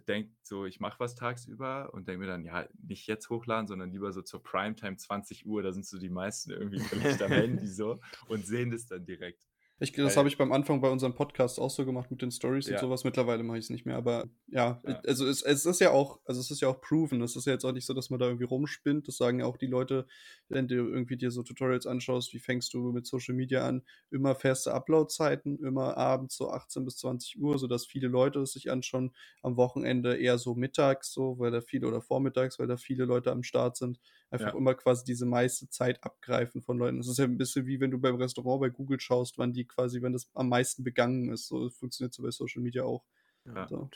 [0.00, 3.90] denke so, ich mache was tagsüber und denke mir dann, ja, nicht jetzt hochladen, sondern
[3.90, 7.66] lieber so zur Primetime 20 Uhr, da sind so die meisten irgendwie vielleicht am Handy
[7.66, 9.46] so und sehen das dann direkt.
[9.78, 12.66] Ich, das habe ich beim Anfang bei unserem Podcast auch so gemacht mit den Stories
[12.66, 12.74] ja.
[12.74, 13.04] und sowas.
[13.04, 15.00] Mittlerweile mache ich es nicht mehr, aber ja, ja.
[15.06, 17.20] also es, es, ist ja auch, also es ist ja auch proven.
[17.20, 19.06] Es ist ja jetzt auch nicht so, dass man da irgendwie rumspinnt.
[19.06, 20.06] Das sagen ja auch die Leute,
[20.48, 24.34] wenn du irgendwie dir so Tutorials anschaust, wie fängst du mit Social Media an, immer
[24.34, 29.12] feste Upload-Zeiten, immer abends so 18 bis 20 Uhr, sodass viele Leute es sich anschauen.
[29.42, 33.30] Am Wochenende eher so mittags, so, weil da viele oder vormittags, weil da viele Leute
[33.30, 34.00] am Start sind.
[34.30, 34.58] Einfach ja.
[34.58, 36.98] immer quasi diese meiste Zeit abgreifen von Leuten.
[36.98, 39.66] Es ist ja ein bisschen wie wenn du beim Restaurant bei Google schaust, wann die
[39.66, 41.46] quasi, wenn das am meisten begangen ist.
[41.46, 43.04] So funktioniert so bei Social Media auch.
[43.44, 43.68] Ja.
[43.68, 43.88] So.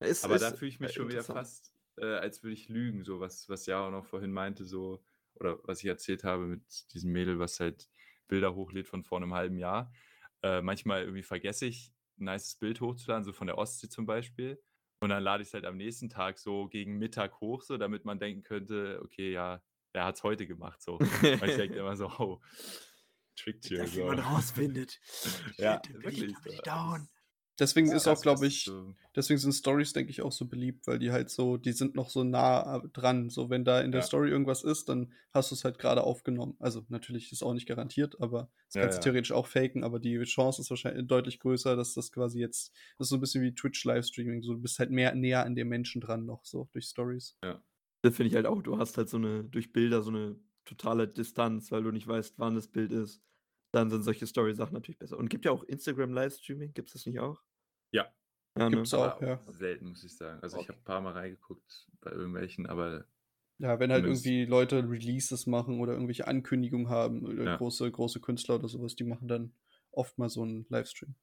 [0.00, 3.04] Ist, Aber ist, da fühle ich mich schon wieder fast, äh, als würde ich lügen,
[3.04, 5.02] so was, was ja auch noch vorhin meinte, so,
[5.34, 7.88] oder was ich erzählt habe mit diesem Mädel, was halt
[8.28, 9.92] Bilder hochlädt von vor einem halben Jahr.
[10.42, 14.62] Äh, manchmal irgendwie vergesse ich, ein nices Bild hochzuladen, so von der Ostsee zum Beispiel.
[15.00, 18.04] Und dann lade ich es halt am nächsten Tag so gegen Mittag hoch, so damit
[18.04, 20.82] man denken könnte, okay, ja, er hat es heute gemacht.
[20.82, 20.98] So.
[20.98, 22.40] Weil ich denke immer so, oh,
[23.36, 23.86] trickt hier.
[23.86, 23.96] So.
[23.96, 25.00] Wie man rausfindet.
[25.58, 26.34] ja, wirklich.
[26.64, 27.08] Down.
[27.58, 28.94] Deswegen ja, ist auch, glaube ich, so.
[29.14, 32.10] deswegen sind Stories, denke ich, auch so beliebt, weil die halt so, die sind noch
[32.10, 33.30] so nah dran.
[33.30, 34.06] So, wenn da in der ja.
[34.06, 36.56] Story irgendwas ist, dann hast du es halt gerade aufgenommen.
[36.58, 39.98] Also natürlich ist auch nicht garantiert, aber das ja, kannst du theoretisch auch faken, aber
[39.98, 43.42] die Chance ist wahrscheinlich deutlich größer, dass das quasi jetzt, das ist so ein bisschen
[43.42, 44.42] wie Twitch-Livestreaming.
[44.42, 47.38] So, du bist halt mehr näher an dem Menschen dran noch, so durch Stories.
[47.42, 47.62] Ja.
[48.02, 50.36] Das finde ich halt auch, du hast halt so eine, durch Bilder so eine
[50.66, 53.22] totale Distanz, weil du nicht weißt, wann das Bild ist
[53.76, 55.18] dann sind solche Story-Sachen natürlich besser.
[55.18, 57.42] Und gibt ja auch Instagram-Livestreaming, gibt es das nicht auch?
[57.92, 58.06] Ja.
[58.58, 58.98] ja gibt es ne?
[58.98, 59.40] auch, ja.
[59.48, 60.40] Selten, muss ich sagen.
[60.42, 60.64] Also okay.
[60.64, 63.06] ich habe ein paar Mal reingeguckt bei irgendwelchen, aber.
[63.58, 67.56] Ja, wenn halt irgendwie Leute Releases machen oder irgendwelche Ankündigungen haben, oder ja.
[67.56, 69.54] große, große Künstler oder sowas, die machen dann
[69.92, 71.14] oft mal so einen Livestream.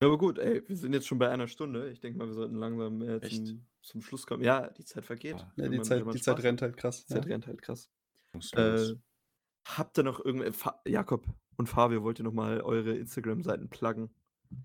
[0.00, 1.90] Ja, aber gut, ey, wir sind jetzt schon bei einer Stunde.
[1.90, 4.44] Ich denke mal, wir sollten langsam äh, zum, zum, Schluss kommen.
[4.44, 5.44] Ja, die Zeit vergeht.
[5.56, 7.04] Ja, die, man, Zeit, die Zeit rennt halt krass.
[7.06, 7.90] Die Zeit rennt halt krass.
[8.52, 8.94] Äh,
[9.64, 10.72] habt ihr noch irgendwelche.
[10.86, 14.10] Jakob, und Fabio, wollt ihr nochmal eure Instagram-Seiten pluggen?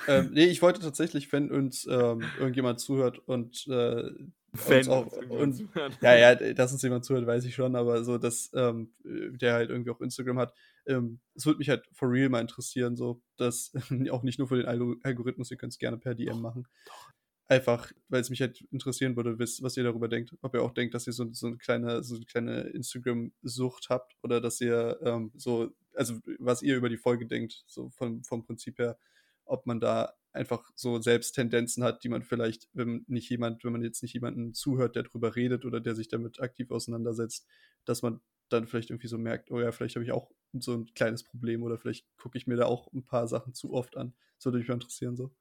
[0.08, 4.12] Ähm, nee, ich wollte tatsächlich, wenn uns ähm, irgendjemand zuhört und äh,
[4.56, 5.68] Fan auch, und,
[6.02, 9.72] ja, ja, dass uns jemand zuhört, weiß ich schon, aber so, dass ähm, der halt
[9.72, 10.54] irgendwie auch Instagram hat,
[10.86, 13.74] ähm, es würde mich halt for real mal interessieren, so, dass
[14.12, 16.68] auch nicht nur für den Algorithmus, ihr könnt es gerne per DM machen.
[16.86, 17.10] Doch.
[17.48, 20.34] Einfach, weil es mich halt interessieren würde, was ihr darüber denkt.
[20.42, 24.16] Ob ihr auch denkt, dass ihr so, so eine kleine, so eine kleine Instagram-Sucht habt
[24.22, 28.44] oder dass ihr ähm, so also was ihr über die Folge denkt, so vom, vom
[28.44, 28.98] Prinzip her,
[29.46, 33.72] ob man da einfach so selbst Tendenzen hat, die man vielleicht, wenn nicht jemand, wenn
[33.72, 37.48] man jetzt nicht jemanden zuhört, der drüber redet oder der sich damit aktiv auseinandersetzt,
[37.86, 38.20] dass man
[38.50, 41.64] dann vielleicht irgendwie so merkt, oh ja, vielleicht habe ich auch so ein kleines Problem
[41.64, 44.14] oder vielleicht gucke ich mir da auch ein paar Sachen zu oft an.
[44.38, 45.32] Das würde mich mal interessieren so.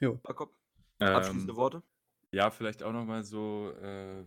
[0.00, 0.20] Jo.
[0.26, 0.54] Jakob,
[0.98, 1.82] abschließende ähm, Worte?
[2.32, 4.24] Ja, vielleicht auch nochmal so äh,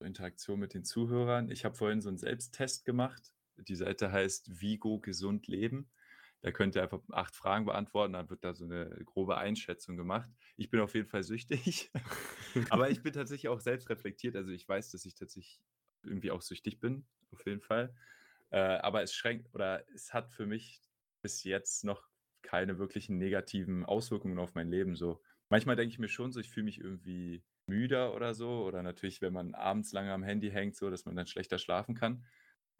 [0.00, 1.50] Interaktion mit den Zuhörern.
[1.50, 3.32] Ich habe vorhin so einen Selbsttest gemacht
[3.68, 5.88] die Seite heißt Vigo Gesund Leben.
[6.42, 10.30] Da könnt ihr einfach acht Fragen beantworten, dann wird da so eine grobe Einschätzung gemacht.
[10.56, 11.90] Ich bin auf jeden Fall süchtig,
[12.70, 14.36] aber ich bin tatsächlich auch selbst reflektiert.
[14.36, 15.60] Also ich weiß, dass ich tatsächlich
[16.02, 17.94] irgendwie auch süchtig bin, auf jeden Fall.
[18.50, 20.80] Äh, aber es schränkt oder es hat für mich
[21.22, 22.08] bis jetzt noch
[22.42, 24.96] keine wirklichen negativen Auswirkungen auf mein Leben.
[24.96, 25.20] So
[25.50, 29.20] manchmal denke ich mir schon so, ich fühle mich irgendwie müder oder so oder natürlich,
[29.20, 32.24] wenn man abends lange am Handy hängt, so, dass man dann schlechter schlafen kann.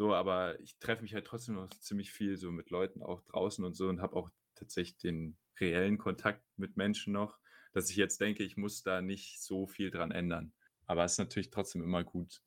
[0.01, 3.63] So, aber ich treffe mich halt trotzdem noch ziemlich viel so mit Leuten auch draußen
[3.63, 7.39] und so und habe auch tatsächlich den reellen Kontakt mit Menschen noch,
[7.75, 10.55] dass ich jetzt denke, ich muss da nicht so viel dran ändern.
[10.87, 12.41] Aber es ist natürlich trotzdem immer gut,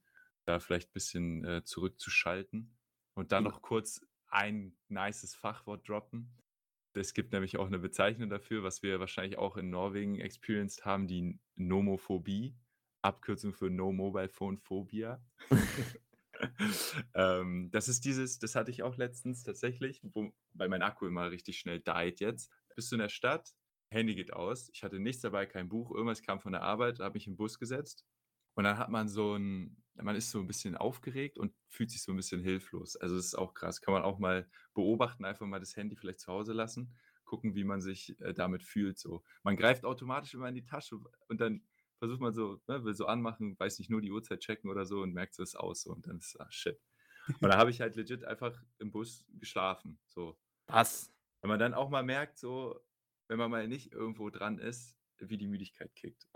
[0.46, 2.76] da vielleicht ein bisschen äh, zurückzuschalten
[3.14, 6.36] und dann noch kurz ein nices Fachwort droppen.
[6.96, 11.06] Es gibt nämlich auch eine Bezeichnung dafür, was wir wahrscheinlich auch in Norwegen experienced haben,
[11.06, 12.56] die Nomophobie,
[13.04, 15.24] Abkürzung für No Mobile Phone Phobia.
[17.14, 21.32] ähm, das ist dieses, das hatte ich auch letztens tatsächlich, wo, weil mein Akku immer
[21.32, 22.52] richtig schnell died jetzt.
[22.76, 23.54] Bist du in der Stadt,
[23.90, 27.18] Handy geht aus, ich hatte nichts dabei, kein Buch, irgendwas kam von der Arbeit, habe
[27.18, 28.06] ich im Bus gesetzt
[28.56, 32.02] und dann hat man so ein, man ist so ein bisschen aufgeregt und fühlt sich
[32.04, 32.96] so ein bisschen hilflos.
[32.96, 36.20] Also das ist auch krass, kann man auch mal beobachten, einfach mal das Handy vielleicht
[36.20, 38.98] zu Hause lassen, gucken, wie man sich äh, damit fühlt.
[38.98, 41.64] So, man greift automatisch immer in die Tasche und dann
[42.04, 45.02] versucht man so, ne, will so anmachen, weiß nicht, nur die Uhrzeit checken oder so
[45.02, 46.78] und merkt so, es aus so und dann ist, ah, shit.
[47.40, 49.98] Und da habe ich halt legit einfach im Bus geschlafen.
[50.10, 50.38] So.
[50.68, 51.14] Was?
[51.40, 52.78] Wenn man dann auch mal merkt, so,
[53.30, 56.28] wenn man mal nicht irgendwo dran ist, wie die Müdigkeit kickt.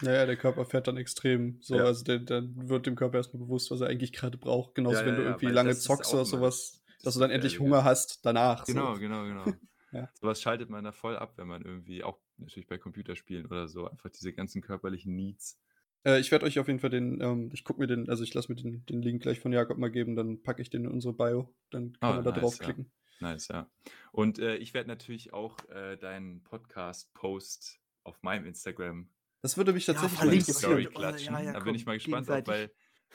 [0.00, 1.60] Naja, der Körper fährt dann extrem.
[1.60, 1.84] So, ja.
[1.84, 4.74] also dann wird dem Körper erstmal bewusst, was er eigentlich gerade braucht.
[4.74, 8.24] Genauso, ja, wenn du irgendwie lange zockst oder sowas, dass du dann endlich Hunger hast
[8.24, 8.64] danach.
[8.64, 9.00] Genau, so.
[9.00, 9.44] genau, genau.
[9.92, 10.08] Ja.
[10.20, 13.88] Sowas schaltet man da voll ab, wenn man irgendwie auch natürlich bei Computerspielen oder so,
[13.88, 15.58] einfach diese ganzen körperlichen Needs.
[16.04, 18.32] Äh, ich werde euch auf jeden Fall den, ähm, ich gucke mir den, also ich
[18.34, 20.90] lasse mir den, den Link gleich von Jakob mal geben, dann packe ich den in
[20.90, 22.90] unsere Bio, dann kann oh, man da nice, draufklicken.
[23.20, 23.28] Ja.
[23.28, 23.70] Nice, ja.
[24.12, 29.10] Und äh, ich werde natürlich auch äh, deinen Podcast-Post auf meinem Instagram
[29.42, 31.34] das würde mich tatsächlich ja, mal Story klatschen.
[31.34, 32.70] Ja, ja, da bin ich mal gespannt, auch, weil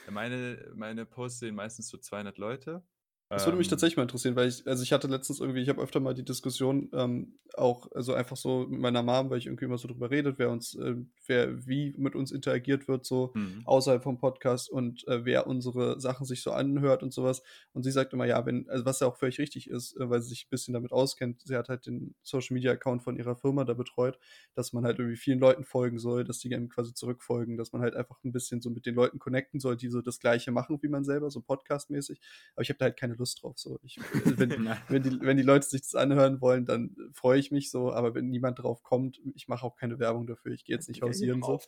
[0.10, 2.84] meine, meine Posts sehen meistens so 200 Leute
[3.30, 3.72] das würde mich ähm.
[3.72, 6.24] tatsächlich mal interessieren, weil ich, also ich hatte letztens irgendwie, ich habe öfter mal die
[6.24, 10.12] Diskussion ähm, auch, also einfach so mit meiner Mom, weil ich irgendwie immer so drüber
[10.12, 10.96] redet, wer uns, äh,
[11.26, 13.64] wer wie mit uns interagiert wird, so mhm.
[13.66, 17.42] außerhalb vom Podcast und äh, wer unsere Sachen sich so anhört und sowas.
[17.74, 20.22] Und sie sagt immer, ja, wenn, also was ja auch völlig richtig ist, äh, weil
[20.22, 23.36] sie sich ein bisschen damit auskennt, sie hat halt den Social Media Account von ihrer
[23.36, 24.20] Firma da betreut,
[24.54, 27.82] dass man halt irgendwie vielen Leuten folgen soll, dass die einem quasi zurückfolgen, dass man
[27.82, 30.78] halt einfach ein bisschen so mit den Leuten connecten soll, die so das Gleiche machen
[30.82, 32.20] wie man selber, so podcastmäßig.
[32.54, 33.58] Aber ich habe da halt keine Lust drauf.
[33.58, 33.80] So.
[33.84, 33.98] Ich,
[34.38, 37.92] wenn, wenn, die, wenn die Leute sich das anhören wollen, dann freue ich mich so,
[37.92, 41.02] aber wenn niemand drauf kommt, ich mache auch keine Werbung dafür, ich gehe jetzt nicht
[41.02, 41.60] hausieren so.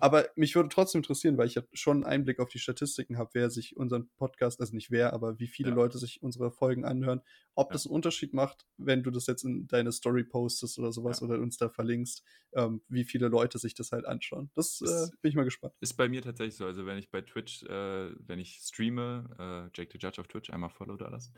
[0.00, 3.30] aber mich würde trotzdem interessieren, weil ich ja schon einen Einblick auf die Statistiken habe,
[3.34, 5.74] wer sich unseren Podcast, also nicht wer, aber wie viele ja.
[5.74, 7.20] Leute sich unsere Folgen anhören,
[7.54, 7.72] ob ja.
[7.72, 11.26] das einen Unterschied macht, wenn du das jetzt in deine Story postest oder sowas ja.
[11.26, 12.22] oder uns da verlinkst,
[12.54, 14.50] ähm, wie viele Leute sich das halt anschauen.
[14.54, 15.74] Das äh, bin ich mal gespannt.
[15.80, 19.70] Ist bei mir tatsächlich so, also wenn ich bei Twitch, äh, wenn ich streame, äh,
[19.76, 21.32] Jake the Judge auf Twitch, einmal follow da das,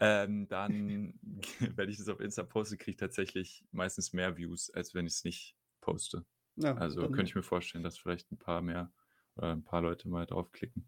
[0.00, 1.14] ähm, dann,
[1.76, 5.14] wenn ich das auf Insta poste, kriege ich tatsächlich meistens mehr Views, als wenn ich
[5.14, 6.24] es nicht poste.
[6.56, 8.90] Ja, also könnte ich mir vorstellen, dass vielleicht ein paar mehr
[9.36, 10.86] oder ein paar Leute mal draufklicken.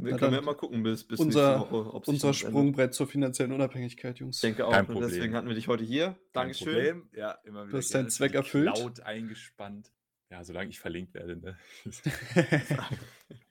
[0.00, 4.36] Wir können ja mal gucken, bis, bis unser, Woche, unser Sprungbrett zur finanziellen Unabhängigkeit, Jungs.
[4.36, 4.70] Ich denke auch.
[4.70, 5.10] Kein Problem.
[5.10, 6.16] Deswegen hatten wir dich heute hier.
[6.32, 7.08] Dankeschön.
[7.12, 7.72] Ja, immer wieder.
[7.72, 8.66] Du hast deinen Zweck erfüllt.
[8.66, 9.92] Laut eingespannt.
[10.30, 11.36] Ja, solange ich verlinkt werde.
[11.36, 11.58] Ne?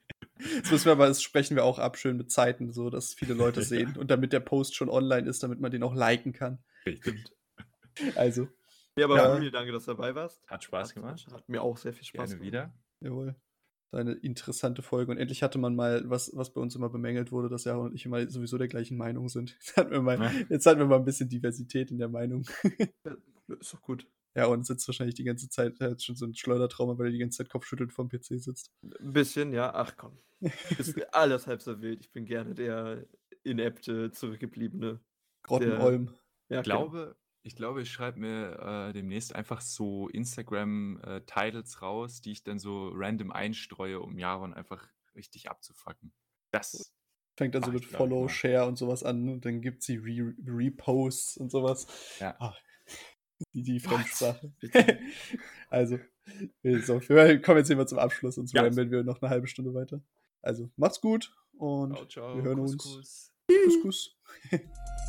[0.60, 3.34] Das müssen wir aber, das sprechen wir auch ab, schön mit Zeiten, so dass viele
[3.34, 3.96] Leute sehen.
[3.96, 6.58] Und damit der Post schon online ist, damit man den auch liken kann.
[6.86, 7.24] Richtig.
[8.14, 8.46] Also.
[8.96, 9.34] Ja, aber ja.
[9.34, 10.40] Cool, danke, dass du dabei warst.
[10.46, 11.26] Hat Spaß gemacht.
[11.32, 12.46] Hat mir auch sehr viel Spaß Gerne gemacht.
[12.46, 12.74] wieder.
[13.00, 13.34] Jawohl.
[13.90, 15.10] Eine interessante Folge.
[15.10, 17.94] Und endlich hatte man mal, was, was bei uns immer bemängelt wurde, dass Jaro und
[17.96, 19.56] ich immer sowieso der gleichen Meinung sind.
[19.58, 20.30] Jetzt hatten wir mal, ja.
[20.48, 22.44] jetzt hatten wir mal ein bisschen Diversität in der Meinung.
[23.04, 23.16] Ja,
[23.58, 24.06] ist doch gut.
[24.38, 27.12] Ja, und sitzt wahrscheinlich die ganze Zeit, er hat schon so ein Schleudertrauma, weil er
[27.12, 28.70] die ganze Zeit kopfschüttelt vom PC sitzt.
[28.84, 29.74] Ein bisschen, ja.
[29.74, 30.16] Ach komm.
[30.78, 32.02] Ist alles halb so wild.
[32.02, 33.04] Ich bin gerne der
[33.42, 35.00] inepte, zurückgebliebene.
[35.42, 36.14] Grottenolm.
[36.50, 36.88] Ja, ich genau.
[36.88, 42.44] glaube, ich glaube, ich schreibe mir äh, demnächst einfach so Instagram-Titles äh, raus, die ich
[42.44, 46.12] dann so random einstreue, um Jaron einfach richtig abzufacken.
[46.52, 46.94] Das
[47.36, 51.38] fängt dann so mit Follow, Share und sowas an und dann gibt sie Re Reposts
[51.38, 51.88] und sowas.
[52.20, 52.36] Ja.
[52.38, 52.56] Ach,
[53.52, 54.52] die Defense-Sache.
[55.68, 55.98] also,
[56.62, 58.62] so, wir kommen jetzt immer zum Abschluss, sonst ja.
[58.62, 60.00] rambeln wir noch eine halbe Stunde weiter.
[60.42, 62.36] Also, macht's gut und ciao, ciao.
[62.36, 63.32] wir hören Kuss, uns.
[63.48, 64.16] Kuss, Kuss.